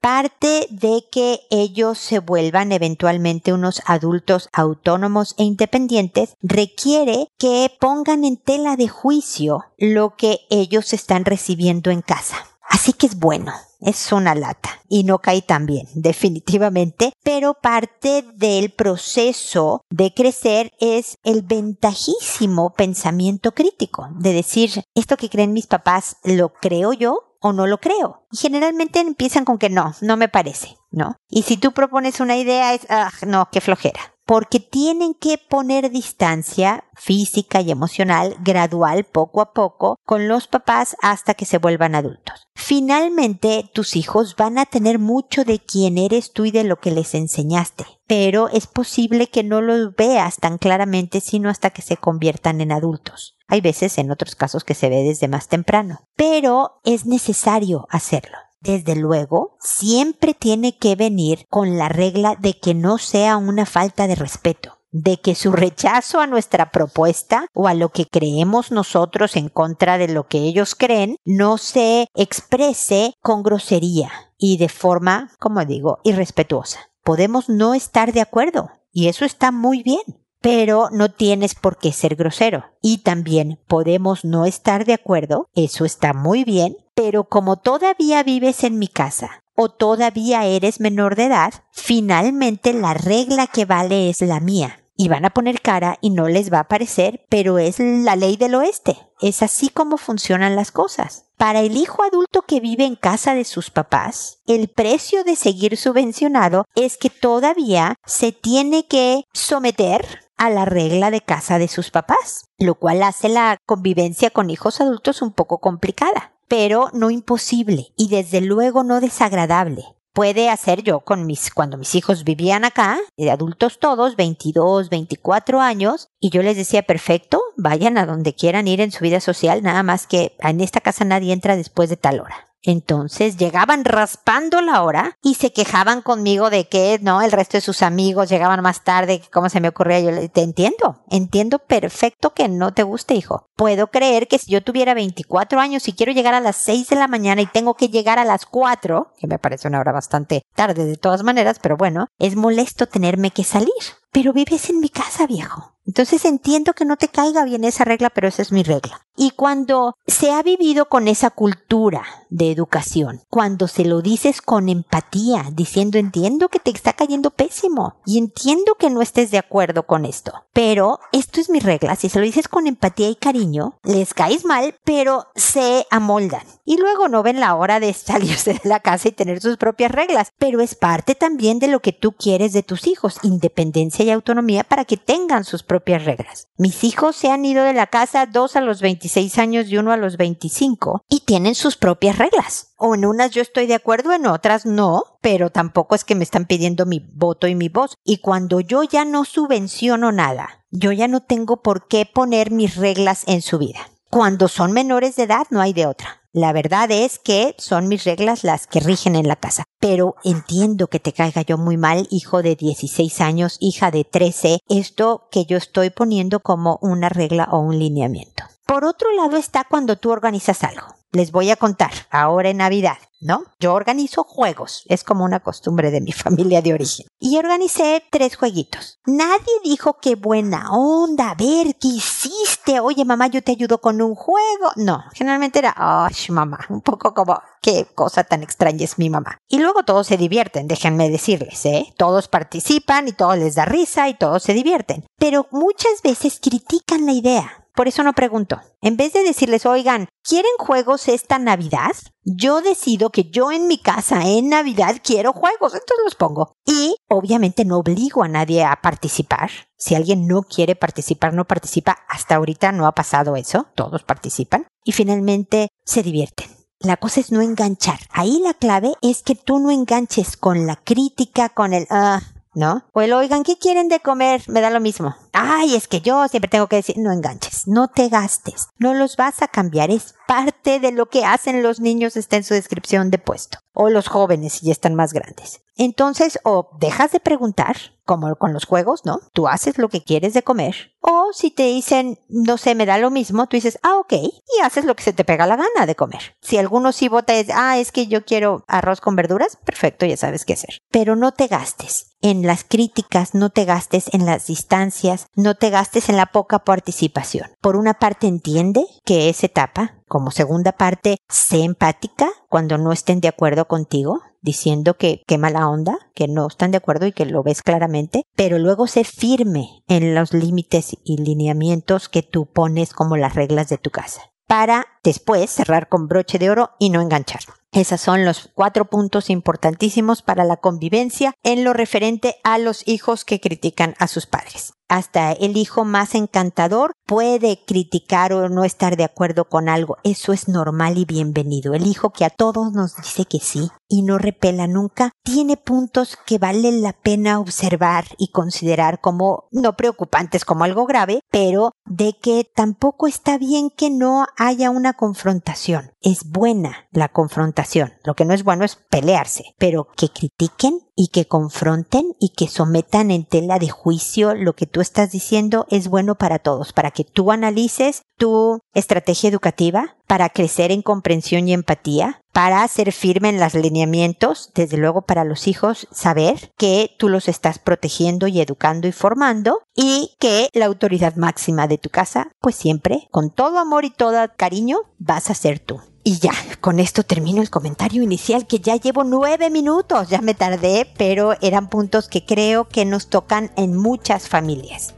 Parte 0.00 0.68
de 0.70 1.04
que 1.10 1.40
ellos 1.50 1.98
se 1.98 2.20
vuelvan 2.20 2.70
eventualmente 2.70 3.52
unos 3.52 3.82
adultos 3.86 4.48
autónomos 4.52 5.34
e 5.36 5.42
independientes 5.42 6.34
requiere 6.42 7.26
que 7.38 7.72
pongan 7.80 8.24
en 8.24 8.36
tela 8.36 8.76
de 8.76 8.88
juicio 8.88 9.64
lo 9.78 10.14
que 10.16 10.40
ellos 10.48 10.92
están 10.92 11.24
recibiendo 11.24 11.90
en 11.90 12.02
casa. 12.02 12.36
Así 12.68 12.92
que 12.92 13.06
es 13.06 13.18
bueno, 13.18 13.52
es 13.80 14.12
una 14.12 14.34
lata 14.34 14.80
y 14.88 15.04
no 15.04 15.18
cae 15.18 15.42
tan 15.42 15.66
bien, 15.66 15.86
definitivamente, 15.94 17.12
pero 17.22 17.54
parte 17.54 18.24
del 18.34 18.70
proceso 18.70 19.82
de 19.90 20.14
crecer 20.14 20.72
es 20.78 21.16
el 21.24 21.42
ventajísimo 21.42 22.74
pensamiento 22.74 23.52
crítico, 23.52 24.08
de 24.18 24.32
decir, 24.32 24.84
esto 24.94 25.16
que 25.16 25.28
creen 25.30 25.52
mis 25.52 25.66
papás 25.66 26.16
lo 26.22 26.52
creo 26.52 26.92
yo 26.92 27.35
o 27.46 27.52
no 27.52 27.66
lo 27.66 27.78
creo. 27.78 28.26
Y 28.30 28.36
generalmente 28.36 29.00
empiezan 29.00 29.44
con 29.44 29.58
que 29.58 29.70
no, 29.70 29.94
no 30.00 30.16
me 30.16 30.28
parece, 30.28 30.76
¿no? 30.90 31.16
Y 31.28 31.42
si 31.42 31.56
tú 31.56 31.72
propones 31.72 32.20
una 32.20 32.36
idea 32.36 32.74
es, 32.74 32.86
ah, 32.90 33.10
no, 33.26 33.48
qué 33.50 33.60
flojera. 33.60 34.15
Porque 34.26 34.60
tienen 34.60 35.14
que 35.14 35.38
poner 35.38 35.90
distancia 35.90 36.84
física 36.94 37.60
y 37.60 37.70
emocional 37.70 38.36
gradual, 38.40 39.04
poco 39.04 39.40
a 39.40 39.52
poco, 39.52 39.96
con 40.04 40.28
los 40.28 40.48
papás 40.48 40.96
hasta 41.00 41.34
que 41.34 41.44
se 41.44 41.58
vuelvan 41.58 41.94
adultos. 41.94 42.46
Finalmente, 42.54 43.70
tus 43.72 43.94
hijos 43.96 44.34
van 44.36 44.58
a 44.58 44.66
tener 44.66 44.98
mucho 44.98 45.44
de 45.44 45.60
quién 45.60 45.96
eres 45.98 46.32
tú 46.32 46.44
y 46.44 46.50
de 46.50 46.64
lo 46.64 46.80
que 46.80 46.90
les 46.90 47.14
enseñaste, 47.14 47.86
pero 48.06 48.48
es 48.48 48.66
posible 48.66 49.28
que 49.28 49.44
no 49.44 49.60
lo 49.60 49.92
veas 49.92 50.36
tan 50.36 50.58
claramente 50.58 51.20
sino 51.20 51.48
hasta 51.48 51.70
que 51.70 51.82
se 51.82 51.96
conviertan 51.96 52.60
en 52.60 52.72
adultos. 52.72 53.36
Hay 53.46 53.60
veces 53.60 53.98
en 53.98 54.10
otros 54.10 54.34
casos 54.34 54.64
que 54.64 54.74
se 54.74 54.88
ve 54.88 55.04
desde 55.04 55.28
más 55.28 55.48
temprano, 55.48 56.00
pero 56.16 56.80
es 56.84 57.06
necesario 57.06 57.86
hacerlo. 57.90 58.38
Desde 58.60 58.96
luego, 58.96 59.56
siempre 59.60 60.34
tiene 60.34 60.76
que 60.78 60.96
venir 60.96 61.46
con 61.48 61.76
la 61.78 61.88
regla 61.88 62.36
de 62.36 62.58
que 62.58 62.74
no 62.74 62.98
sea 62.98 63.36
una 63.36 63.66
falta 63.66 64.06
de 64.06 64.14
respeto, 64.14 64.78
de 64.90 65.20
que 65.20 65.34
su 65.34 65.52
rechazo 65.52 66.20
a 66.20 66.26
nuestra 66.26 66.70
propuesta 66.70 67.46
o 67.54 67.68
a 67.68 67.74
lo 67.74 67.90
que 67.90 68.06
creemos 68.06 68.72
nosotros 68.72 69.36
en 69.36 69.48
contra 69.48 69.98
de 69.98 70.08
lo 70.08 70.26
que 70.26 70.38
ellos 70.38 70.74
creen 70.74 71.16
no 71.24 71.58
se 71.58 72.08
exprese 72.14 73.14
con 73.20 73.42
grosería 73.42 74.10
y 74.38 74.58
de 74.58 74.68
forma, 74.68 75.30
como 75.38 75.64
digo, 75.64 75.98
irrespetuosa. 76.02 76.90
Podemos 77.04 77.48
no 77.48 77.74
estar 77.74 78.12
de 78.12 78.20
acuerdo 78.20 78.70
y 78.90 79.08
eso 79.08 79.24
está 79.24 79.52
muy 79.52 79.82
bien 79.82 80.00
pero 80.46 80.90
no 80.92 81.10
tienes 81.10 81.56
por 81.56 81.76
qué 81.76 81.90
ser 81.90 82.14
grosero. 82.14 82.66
Y 82.80 82.98
también 82.98 83.58
podemos 83.66 84.24
no 84.24 84.46
estar 84.46 84.84
de 84.84 84.94
acuerdo, 84.94 85.48
eso 85.56 85.84
está 85.84 86.12
muy 86.12 86.44
bien, 86.44 86.76
pero 86.96 87.24
como 87.24 87.56
todavía 87.56 88.22
vives 88.22 88.64
en 88.64 88.78
mi 88.78 88.88
casa 88.88 89.44
o 89.54 89.68
todavía 89.68 90.44
eres 90.46 90.80
menor 90.80 91.14
de 91.14 91.24
edad, 91.24 91.52
finalmente 91.70 92.72
la 92.72 92.94
regla 92.94 93.46
que 93.46 93.66
vale 93.66 94.10
es 94.10 94.22
la 94.22 94.40
mía. 94.40 94.80
Y 94.98 95.08
van 95.08 95.26
a 95.26 95.30
poner 95.30 95.60
cara 95.60 95.98
y 96.00 96.08
no 96.08 96.26
les 96.26 96.50
va 96.50 96.60
a 96.60 96.68
parecer, 96.68 97.26
pero 97.28 97.58
es 97.58 97.78
la 97.78 98.16
ley 98.16 98.38
del 98.38 98.54
oeste. 98.54 98.96
Es 99.20 99.42
así 99.42 99.68
como 99.68 99.98
funcionan 99.98 100.56
las 100.56 100.72
cosas. 100.72 101.26
Para 101.36 101.60
el 101.60 101.76
hijo 101.76 102.02
adulto 102.02 102.42
que 102.42 102.60
vive 102.60 102.86
en 102.86 102.96
casa 102.96 103.34
de 103.34 103.44
sus 103.44 103.70
papás, 103.70 104.38
el 104.46 104.68
precio 104.68 105.22
de 105.22 105.36
seguir 105.36 105.76
subvencionado 105.76 106.64
es 106.74 106.96
que 106.96 107.10
todavía 107.10 107.96
se 108.06 108.32
tiene 108.32 108.86
que 108.86 109.24
someter 109.34 110.20
a 110.38 110.48
la 110.48 110.64
regla 110.64 111.10
de 111.10 111.20
casa 111.20 111.58
de 111.58 111.68
sus 111.68 111.90
papás, 111.90 112.46
lo 112.58 112.76
cual 112.76 113.02
hace 113.02 113.28
la 113.28 113.58
convivencia 113.66 114.30
con 114.30 114.48
hijos 114.48 114.80
adultos 114.80 115.20
un 115.20 115.32
poco 115.32 115.58
complicada, 115.58 116.35
pero 116.48 116.90
no 116.92 117.10
imposible 117.10 117.92
y 117.96 118.08
desde 118.08 118.40
luego 118.40 118.84
no 118.84 119.00
desagradable. 119.00 119.84
Puede 120.12 120.48
hacer 120.48 120.82
yo 120.82 121.00
con 121.00 121.26
mis, 121.26 121.52
cuando 121.52 121.76
mis 121.76 121.94
hijos 121.94 122.24
vivían 122.24 122.64
acá, 122.64 122.98
de 123.18 123.30
adultos 123.30 123.78
todos, 123.78 124.16
22, 124.16 124.88
24 124.88 125.60
años, 125.60 126.08
y 126.18 126.30
yo 126.30 126.42
les 126.42 126.56
decía, 126.56 126.82
perfecto, 126.84 127.42
vayan 127.56 127.98
a 127.98 128.06
donde 128.06 128.34
quieran 128.34 128.66
ir 128.66 128.80
en 128.80 128.92
su 128.92 129.04
vida 129.04 129.20
social, 129.20 129.62
nada 129.62 129.82
más 129.82 130.06
que 130.06 130.34
en 130.38 130.62
esta 130.62 130.80
casa 130.80 131.04
nadie 131.04 131.34
entra 131.34 131.54
después 131.54 131.90
de 131.90 131.98
tal 131.98 132.20
hora 132.20 132.45
Entonces 132.66 133.36
llegaban 133.36 133.84
raspando 133.84 134.60
la 134.60 134.82
hora 134.82 135.16
y 135.22 135.34
se 135.34 135.52
quejaban 135.52 136.02
conmigo 136.02 136.50
de 136.50 136.68
que 136.68 136.98
no, 137.00 137.22
el 137.22 137.30
resto 137.30 137.56
de 137.56 137.60
sus 137.60 137.80
amigos 137.80 138.28
llegaban 138.28 138.60
más 138.60 138.82
tarde, 138.82 139.22
cómo 139.32 139.48
se 139.48 139.60
me 139.60 139.68
ocurría. 139.68 140.00
Yo 140.00 140.30
te 140.30 140.42
entiendo, 140.42 141.04
entiendo 141.08 141.60
perfecto 141.60 142.34
que 142.34 142.48
no 142.48 142.74
te 142.74 142.82
guste, 142.82 143.14
hijo. 143.14 143.46
Puedo 143.54 143.86
creer 143.86 144.26
que 144.26 144.38
si 144.38 144.50
yo 144.50 144.64
tuviera 144.64 144.94
24 144.94 145.60
años 145.60 145.86
y 145.86 145.92
quiero 145.92 146.10
llegar 146.10 146.34
a 146.34 146.40
las 146.40 146.56
6 146.56 146.88
de 146.88 146.96
la 146.96 147.06
mañana 147.06 147.40
y 147.40 147.46
tengo 147.46 147.74
que 147.74 147.88
llegar 147.88 148.18
a 148.18 148.24
las 148.24 148.46
4, 148.46 149.12
que 149.16 149.28
me 149.28 149.38
parece 149.38 149.68
una 149.68 149.78
hora 149.78 149.92
bastante 149.92 150.42
tarde 150.56 150.84
de 150.84 150.96
todas 150.96 151.22
maneras, 151.22 151.60
pero 151.62 151.76
bueno, 151.76 152.08
es 152.18 152.34
molesto 152.34 152.86
tenerme 152.86 153.30
que 153.30 153.44
salir. 153.44 153.70
Pero 154.10 154.32
vives 154.32 154.70
en 154.70 154.80
mi 154.80 154.88
casa, 154.88 155.26
viejo. 155.28 155.75
Entonces 155.86 156.24
entiendo 156.24 156.72
que 156.72 156.84
no 156.84 156.96
te 156.96 157.08
caiga 157.08 157.44
bien 157.44 157.64
esa 157.64 157.84
regla, 157.84 158.10
pero 158.10 158.28
esa 158.28 158.42
es 158.42 158.52
mi 158.52 158.62
regla. 158.62 159.02
Y 159.18 159.30
cuando 159.30 159.94
se 160.06 160.32
ha 160.32 160.42
vivido 160.42 160.90
con 160.90 161.08
esa 161.08 161.30
cultura 161.30 162.04
de 162.28 162.50
educación, 162.50 163.22
cuando 163.30 163.66
se 163.66 163.86
lo 163.86 164.02
dices 164.02 164.42
con 164.42 164.68
empatía, 164.68 165.46
diciendo 165.52 165.96
entiendo 165.96 166.48
que 166.48 166.58
te 166.58 166.70
está 166.70 166.92
cayendo 166.92 167.30
pésimo 167.30 167.94
y 168.04 168.18
entiendo 168.18 168.74
que 168.74 168.90
no 168.90 169.00
estés 169.00 169.30
de 169.30 169.38
acuerdo 169.38 169.84
con 169.84 170.04
esto, 170.04 170.32
pero 170.52 170.98
esto 171.12 171.40
es 171.40 171.48
mi 171.48 171.60
regla, 171.60 171.96
si 171.96 172.10
se 172.10 172.18
lo 172.18 172.26
dices 172.26 172.48
con 172.48 172.66
empatía 172.66 173.08
y 173.08 173.14
cariño, 173.14 173.78
les 173.84 174.12
caes 174.12 174.44
mal, 174.44 174.74
pero 174.84 175.28
se 175.34 175.86
amoldan. 175.90 176.42
Y 176.66 176.76
luego 176.76 177.08
no 177.08 177.22
ven 177.22 177.40
la 177.40 177.54
hora 177.54 177.80
de 177.80 177.94
salirse 177.94 178.54
de 178.54 178.68
la 178.68 178.80
casa 178.80 179.08
y 179.08 179.12
tener 179.12 179.40
sus 179.40 179.56
propias 179.56 179.92
reglas, 179.92 180.28
pero 180.36 180.60
es 180.60 180.74
parte 180.74 181.14
también 181.14 181.58
de 181.58 181.68
lo 181.68 181.80
que 181.80 181.92
tú 181.92 182.12
quieres 182.12 182.52
de 182.52 182.64
tus 182.64 182.86
hijos, 182.86 183.18
independencia 183.22 184.04
y 184.04 184.10
autonomía 184.10 184.64
para 184.64 184.84
que 184.84 184.98
tengan 184.98 185.44
sus 185.44 185.62
propias 185.62 185.75
reglas. 185.84 186.48
Mis 186.56 186.84
hijos 186.84 187.16
se 187.16 187.30
han 187.30 187.44
ido 187.44 187.64
de 187.64 187.72
la 187.72 187.86
casa 187.86 188.26
dos 188.26 188.56
a 188.56 188.60
los 188.60 188.80
26 188.80 189.38
años 189.38 189.68
y 189.68 189.76
uno 189.76 189.92
a 189.92 189.96
los 189.96 190.16
25 190.16 191.04
y 191.08 191.20
tienen 191.20 191.54
sus 191.54 191.76
propias 191.76 192.18
reglas. 192.18 192.74
O 192.76 192.94
en 192.94 193.04
unas 193.04 193.30
yo 193.30 193.42
estoy 193.42 193.66
de 193.66 193.74
acuerdo, 193.74 194.12
en 194.12 194.26
otras 194.26 194.66
no, 194.66 195.18
pero 195.20 195.50
tampoco 195.50 195.94
es 195.94 196.04
que 196.04 196.14
me 196.14 196.24
están 196.24 196.46
pidiendo 196.46 196.86
mi 196.86 197.00
voto 197.00 197.46
y 197.46 197.54
mi 197.54 197.68
voz. 197.68 197.96
Y 198.04 198.18
cuando 198.18 198.60
yo 198.60 198.82
ya 198.82 199.04
no 199.04 199.24
subvenciono 199.24 200.12
nada, 200.12 200.64
yo 200.70 200.92
ya 200.92 201.08
no 201.08 201.22
tengo 201.22 201.62
por 201.62 201.88
qué 201.88 202.06
poner 202.06 202.50
mis 202.50 202.76
reglas 202.76 203.24
en 203.26 203.42
su 203.42 203.58
vida. 203.58 203.80
Cuando 204.10 204.48
son 204.48 204.72
menores 204.72 205.16
de 205.16 205.24
edad 205.24 205.46
no 205.50 205.60
hay 205.60 205.72
de 205.72 205.86
otra. 205.86 206.22
La 206.36 206.52
verdad 206.52 206.90
es 206.90 207.18
que 207.18 207.54
son 207.56 207.88
mis 207.88 208.04
reglas 208.04 208.44
las 208.44 208.66
que 208.66 208.80
rigen 208.80 209.16
en 209.16 209.26
la 209.26 209.36
casa. 209.36 209.64
Pero 209.80 210.16
entiendo 210.22 210.88
que 210.88 211.00
te 211.00 211.14
caiga 211.14 211.40
yo 211.40 211.56
muy 211.56 211.78
mal, 211.78 212.06
hijo 212.10 212.42
de 212.42 212.56
16 212.56 213.22
años, 213.22 213.56
hija 213.58 213.90
de 213.90 214.04
13, 214.04 214.58
esto 214.68 215.28
que 215.30 215.46
yo 215.46 215.56
estoy 215.56 215.88
poniendo 215.88 216.40
como 216.40 216.78
una 216.82 217.08
regla 217.08 217.48
o 217.50 217.60
un 217.60 217.78
lineamiento. 217.78 218.44
Por 218.66 218.84
otro 218.84 219.10
lado 219.12 219.38
está 219.38 219.64
cuando 219.64 219.96
tú 219.96 220.10
organizas 220.10 220.62
algo. 220.62 220.95
Les 221.12 221.32
voy 221.32 221.50
a 221.50 221.56
contar, 221.56 221.92
ahora 222.10 222.50
en 222.50 222.58
Navidad, 222.58 222.98
¿no? 223.20 223.44
Yo 223.58 223.74
organizo 223.74 224.24
juegos, 224.24 224.84
es 224.86 225.04
como 225.04 225.24
una 225.24 225.40
costumbre 225.40 225.90
de 225.90 226.00
mi 226.00 226.12
familia 226.12 226.62
de 226.62 226.74
origen. 226.74 227.06
Y 227.18 227.38
organicé 227.38 228.02
tres 228.10 228.36
jueguitos. 228.36 228.98
Nadie 229.06 229.52
dijo 229.64 229.98
qué 230.00 230.16
buena 230.16 230.70
onda, 230.72 231.30
a 231.30 231.34
ver, 231.34 231.76
¿qué 231.80 231.88
hiciste? 231.88 232.80
Oye, 232.80 233.04
mamá, 233.04 233.28
yo 233.28 233.42
te 233.42 233.52
ayudo 233.52 233.80
con 233.80 234.02
un 234.02 234.14
juego. 234.14 234.72
No, 234.76 235.04
generalmente 235.14 235.60
era, 235.60 235.74
ay, 235.76 236.14
mamá, 236.30 236.58
un 236.68 236.82
poco 236.82 237.14
como, 237.14 237.40
qué 237.62 237.86
cosa 237.94 238.24
tan 238.24 238.42
extraña 238.42 238.84
es 238.84 238.98
mi 238.98 239.08
mamá. 239.08 239.38
Y 239.48 239.58
luego 239.58 239.84
todos 239.84 240.06
se 240.06 240.16
divierten, 240.16 240.68
déjenme 240.68 241.08
decirles, 241.08 241.64
¿eh? 241.66 241.94
Todos 241.96 242.28
participan 242.28 243.08
y 243.08 243.12
todos 243.12 243.38
les 243.38 243.54
da 243.54 243.64
risa 243.64 244.08
y 244.08 244.14
todos 244.14 244.42
se 244.42 244.54
divierten. 244.54 245.04
Pero 245.18 245.46
muchas 245.50 246.02
veces 246.02 246.40
critican 246.40 247.06
la 247.06 247.12
idea. 247.12 247.65
Por 247.76 247.88
eso 247.88 248.02
no 248.02 248.14
pregunto. 248.14 248.62
En 248.80 248.96
vez 248.96 249.12
de 249.12 249.22
decirles, 249.22 249.66
oigan, 249.66 250.08
¿quieren 250.26 250.50
juegos 250.58 251.08
esta 251.08 251.38
Navidad? 251.38 251.92
Yo 252.24 252.62
decido 252.62 253.10
que 253.10 253.24
yo 253.24 253.52
en 253.52 253.68
mi 253.68 253.76
casa 253.76 254.26
en 254.26 254.48
Navidad 254.48 254.96
quiero 255.04 255.34
juegos, 255.34 255.74
entonces 255.74 256.02
los 256.02 256.14
pongo. 256.14 256.52
Y 256.64 256.96
obviamente 257.06 257.66
no 257.66 257.76
obligo 257.76 258.22
a 258.22 258.28
nadie 258.28 258.64
a 258.64 258.76
participar. 258.76 259.50
Si 259.76 259.94
alguien 259.94 260.26
no 260.26 260.42
quiere 260.42 260.74
participar, 260.74 261.34
no 261.34 261.44
participa. 261.44 261.98
Hasta 262.08 262.36
ahorita 262.36 262.72
no 262.72 262.86
ha 262.86 262.92
pasado 262.92 263.36
eso. 263.36 263.66
Todos 263.74 264.04
participan. 264.04 264.66
Y 264.82 264.92
finalmente 264.92 265.68
se 265.84 266.02
divierten. 266.02 266.48
La 266.80 266.96
cosa 266.96 267.20
es 267.20 267.30
no 267.30 267.42
enganchar. 267.42 267.98
Ahí 268.10 268.40
la 268.42 268.54
clave 268.54 268.94
es 269.02 269.22
que 269.22 269.34
tú 269.34 269.58
no 269.58 269.70
enganches 269.70 270.38
con 270.38 270.66
la 270.66 270.76
crítica, 270.76 271.50
con 271.50 271.74
el, 271.74 271.86
ah, 271.90 272.22
¿no? 272.54 272.84
O 272.94 273.02
el, 273.02 273.12
oigan, 273.12 273.42
¿qué 273.42 273.58
quieren 273.58 273.88
de 273.88 274.00
comer? 274.00 274.42
Me 274.48 274.62
da 274.62 274.70
lo 274.70 274.80
mismo. 274.80 275.14
Ay, 275.38 275.74
es 275.74 275.86
que 275.86 276.00
yo 276.00 276.26
siempre 276.28 276.48
tengo 276.48 276.66
que 276.66 276.76
decir, 276.76 276.96
no 276.96 277.12
enganches, 277.12 277.68
no 277.68 277.88
te 277.88 278.08
gastes, 278.08 278.68
no 278.78 278.94
los 278.94 279.16
vas 279.16 279.42
a 279.42 279.48
cambiar, 279.48 279.90
es 279.90 280.14
parte 280.26 280.80
de 280.80 280.92
lo 280.92 281.10
que 281.10 281.26
hacen 281.26 281.62
los 281.62 281.78
niños, 281.78 282.16
está 282.16 282.36
en 282.36 282.44
su 282.44 282.54
descripción 282.54 283.10
de 283.10 283.18
puesto. 283.18 283.58
O 283.74 283.90
los 283.90 284.08
jóvenes, 284.08 284.54
si 284.54 284.66
ya 284.66 284.72
están 284.72 284.94
más 284.94 285.12
grandes. 285.12 285.60
Entonces, 285.76 286.38
o 286.44 286.70
dejas 286.80 287.12
de 287.12 287.20
preguntar, 287.20 287.76
como 288.06 288.34
con 288.36 288.54
los 288.54 288.64
juegos, 288.64 289.04
¿no? 289.04 289.20
Tú 289.34 289.46
haces 289.46 289.76
lo 289.76 289.90
que 289.90 290.02
quieres 290.02 290.32
de 290.32 290.42
comer. 290.42 290.94
O 291.00 291.32
si 291.34 291.50
te 291.50 291.64
dicen, 291.64 292.18
no 292.28 292.56
sé, 292.56 292.74
me 292.74 292.86
da 292.86 292.96
lo 292.96 293.10
mismo, 293.10 293.46
tú 293.46 293.58
dices, 293.58 293.78
ah, 293.82 293.96
ok, 293.98 294.12
y 294.14 294.62
haces 294.62 294.86
lo 294.86 294.96
que 294.96 295.02
se 295.02 295.12
te 295.12 295.24
pega 295.24 295.46
la 295.46 295.56
gana 295.56 295.84
de 295.84 295.94
comer. 295.94 296.36
Si 296.40 296.56
alguno 296.56 296.92
sí 296.92 297.08
vota, 297.08 297.34
es, 297.34 297.48
ah, 297.52 297.78
es 297.78 297.92
que 297.92 298.06
yo 298.06 298.24
quiero 298.24 298.64
arroz 298.68 299.02
con 299.02 299.16
verduras, 299.16 299.58
perfecto, 299.64 300.06
ya 300.06 300.16
sabes 300.16 300.46
qué 300.46 300.54
hacer. 300.54 300.78
Pero 300.90 301.14
no 301.14 301.32
te 301.32 301.48
gastes 301.48 302.16
en 302.22 302.46
las 302.46 302.64
críticas, 302.64 303.34
no 303.34 303.50
te 303.50 303.64
gastes 303.66 304.12
en 304.14 304.24
las 304.24 304.46
distancias, 304.46 305.25
no 305.34 305.54
te 305.54 305.70
gastes 305.70 306.08
en 306.08 306.16
la 306.16 306.26
poca 306.26 306.60
participación. 306.60 307.50
Por 307.60 307.76
una 307.76 307.94
parte 307.94 308.26
entiende 308.26 308.86
que 309.04 309.28
es 309.28 309.42
etapa, 309.44 309.96
como 310.08 310.30
segunda 310.30 310.72
parte, 310.72 311.16
sé 311.28 311.64
empática 311.64 312.28
cuando 312.48 312.78
no 312.78 312.92
estén 312.92 313.20
de 313.20 313.28
acuerdo 313.28 313.66
contigo, 313.66 314.20
diciendo 314.40 314.94
que 314.94 315.22
qué 315.26 315.38
mala 315.38 315.68
onda, 315.68 315.98
que 316.14 316.28
no 316.28 316.46
están 316.46 316.70
de 316.70 316.76
acuerdo 316.78 317.06
y 317.06 317.12
que 317.12 317.26
lo 317.26 317.42
ves 317.42 317.62
claramente, 317.62 318.22
pero 318.36 318.58
luego 318.58 318.86
sé 318.86 319.04
firme 319.04 319.82
en 319.88 320.14
los 320.14 320.32
límites 320.32 320.96
y 321.04 321.16
lineamientos 321.18 322.08
que 322.08 322.22
tú 322.22 322.46
pones 322.46 322.92
como 322.92 323.16
las 323.16 323.34
reglas 323.34 323.68
de 323.68 323.78
tu 323.78 323.90
casa 323.90 324.22
para 324.46 324.86
después 325.02 325.50
cerrar 325.50 325.88
con 325.88 326.08
broche 326.08 326.38
de 326.38 326.50
oro 326.50 326.70
y 326.78 326.90
no 326.90 327.00
enganchar. 327.00 327.40
Esos 327.72 328.00
son 328.00 328.24
los 328.24 328.50
cuatro 328.54 328.86
puntos 328.86 329.30
importantísimos 329.30 330.22
para 330.22 330.44
la 330.44 330.56
convivencia 330.56 331.34
en 331.42 331.64
lo 331.64 331.72
referente 331.72 332.36
a 332.42 332.58
los 332.58 332.86
hijos 332.88 333.24
que 333.24 333.40
critican 333.40 333.94
a 333.98 334.08
sus 334.08 334.26
padres 334.26 334.76
hasta 334.88 335.32
el 335.32 335.56
hijo 335.56 335.84
más 335.84 336.14
encantador 336.14 336.92
puede 337.06 337.64
criticar 337.66 338.32
o 338.32 338.48
no 338.48 338.64
estar 338.64 338.96
de 338.96 339.04
acuerdo 339.04 339.46
con 339.46 339.68
algo. 339.68 339.96
Eso 340.04 340.32
es 340.32 340.48
normal 340.48 340.98
y 340.98 341.04
bienvenido. 341.04 341.74
El 341.74 341.86
hijo 341.86 342.10
que 342.10 342.24
a 342.24 342.30
todos 342.30 342.72
nos 342.72 342.96
dice 342.96 343.24
que 343.24 343.38
sí 343.38 343.70
y 343.88 344.02
no 344.02 344.18
repela 344.18 344.66
nunca, 344.66 345.12
tiene 345.22 345.56
puntos 345.56 346.18
que 346.26 346.38
vale 346.38 346.72
la 346.72 346.92
pena 346.92 347.38
observar 347.38 348.04
y 348.18 348.32
considerar 348.32 349.00
como 349.00 349.44
no 349.52 349.76
preocupantes 349.76 350.44
como 350.44 350.64
algo 350.64 350.86
grave, 350.86 351.20
pero 351.30 351.70
de 351.84 352.16
que 352.20 352.50
tampoco 352.52 353.06
está 353.06 353.38
bien 353.38 353.70
que 353.70 353.90
no 353.90 354.26
haya 354.36 354.70
una 354.70 354.94
confrontación. 354.94 355.92
Es 356.00 356.28
buena 356.28 356.88
la 356.90 357.08
confrontación. 357.08 357.55
Lo 358.04 358.14
que 358.14 358.24
no 358.24 358.34
es 358.34 358.44
bueno 358.44 358.64
es 358.64 358.76
pelearse, 358.76 359.54
pero 359.58 359.88
que 359.96 360.08
critiquen 360.08 360.80
y 360.94 361.08
que 361.08 361.26
confronten 361.26 362.14
y 362.20 362.30
que 362.30 362.48
sometan 362.48 363.10
en 363.10 363.24
tela 363.24 363.58
de 363.58 363.68
juicio 363.68 364.34
lo 364.34 364.54
que 364.54 364.66
tú 364.66 364.80
estás 364.80 365.10
diciendo 365.10 365.66
es 365.70 365.88
bueno 365.88 366.16
para 366.16 366.38
todos, 366.38 366.72
para 366.72 366.90
que 366.90 367.04
tú 367.04 367.32
analices 367.32 368.02
tu 368.16 368.60
estrategia 368.74 369.28
educativa, 369.28 369.96
para 370.06 370.28
crecer 370.28 370.70
en 370.70 370.82
comprensión 370.82 371.48
y 371.48 371.52
empatía, 371.52 372.20
para 372.32 372.66
ser 372.68 372.92
firme 372.92 373.30
en 373.30 373.40
los 373.40 373.54
lineamientos, 373.54 374.50
desde 374.54 374.76
luego 374.76 375.02
para 375.02 375.24
los 375.24 375.48
hijos 375.48 375.88
saber 375.90 376.52
que 376.56 376.94
tú 376.98 377.08
los 377.08 377.28
estás 377.28 377.58
protegiendo 377.58 378.26
y 378.26 378.40
educando 378.40 378.86
y 378.86 378.92
formando 378.92 379.60
y 379.74 380.14
que 380.18 380.48
la 380.52 380.66
autoridad 380.66 381.16
máxima 381.16 381.66
de 381.66 381.78
tu 381.78 381.90
casa, 381.90 382.30
pues 382.40 382.54
siempre, 382.54 383.08
con 383.10 383.30
todo 383.30 383.58
amor 383.58 383.84
y 383.84 383.90
todo 383.90 384.18
cariño, 384.36 384.78
vas 384.98 385.30
a 385.30 385.34
ser 385.34 385.58
tú. 385.58 385.80
Y 386.06 386.20
ya, 386.20 386.30
con 386.60 386.78
esto 386.78 387.02
termino 387.02 387.42
el 387.42 387.50
comentario 387.50 388.00
inicial 388.00 388.46
que 388.46 388.60
ya 388.60 388.76
llevo 388.76 389.02
nueve 389.02 389.50
minutos, 389.50 390.08
ya 390.08 390.20
me 390.20 390.34
tardé, 390.34 390.88
pero 390.96 391.34
eran 391.40 391.68
puntos 391.68 392.06
que 392.06 392.24
creo 392.24 392.68
que 392.68 392.84
nos 392.84 393.08
tocan 393.08 393.50
en 393.56 393.74
muchas 393.74 394.28
familias. 394.28 394.94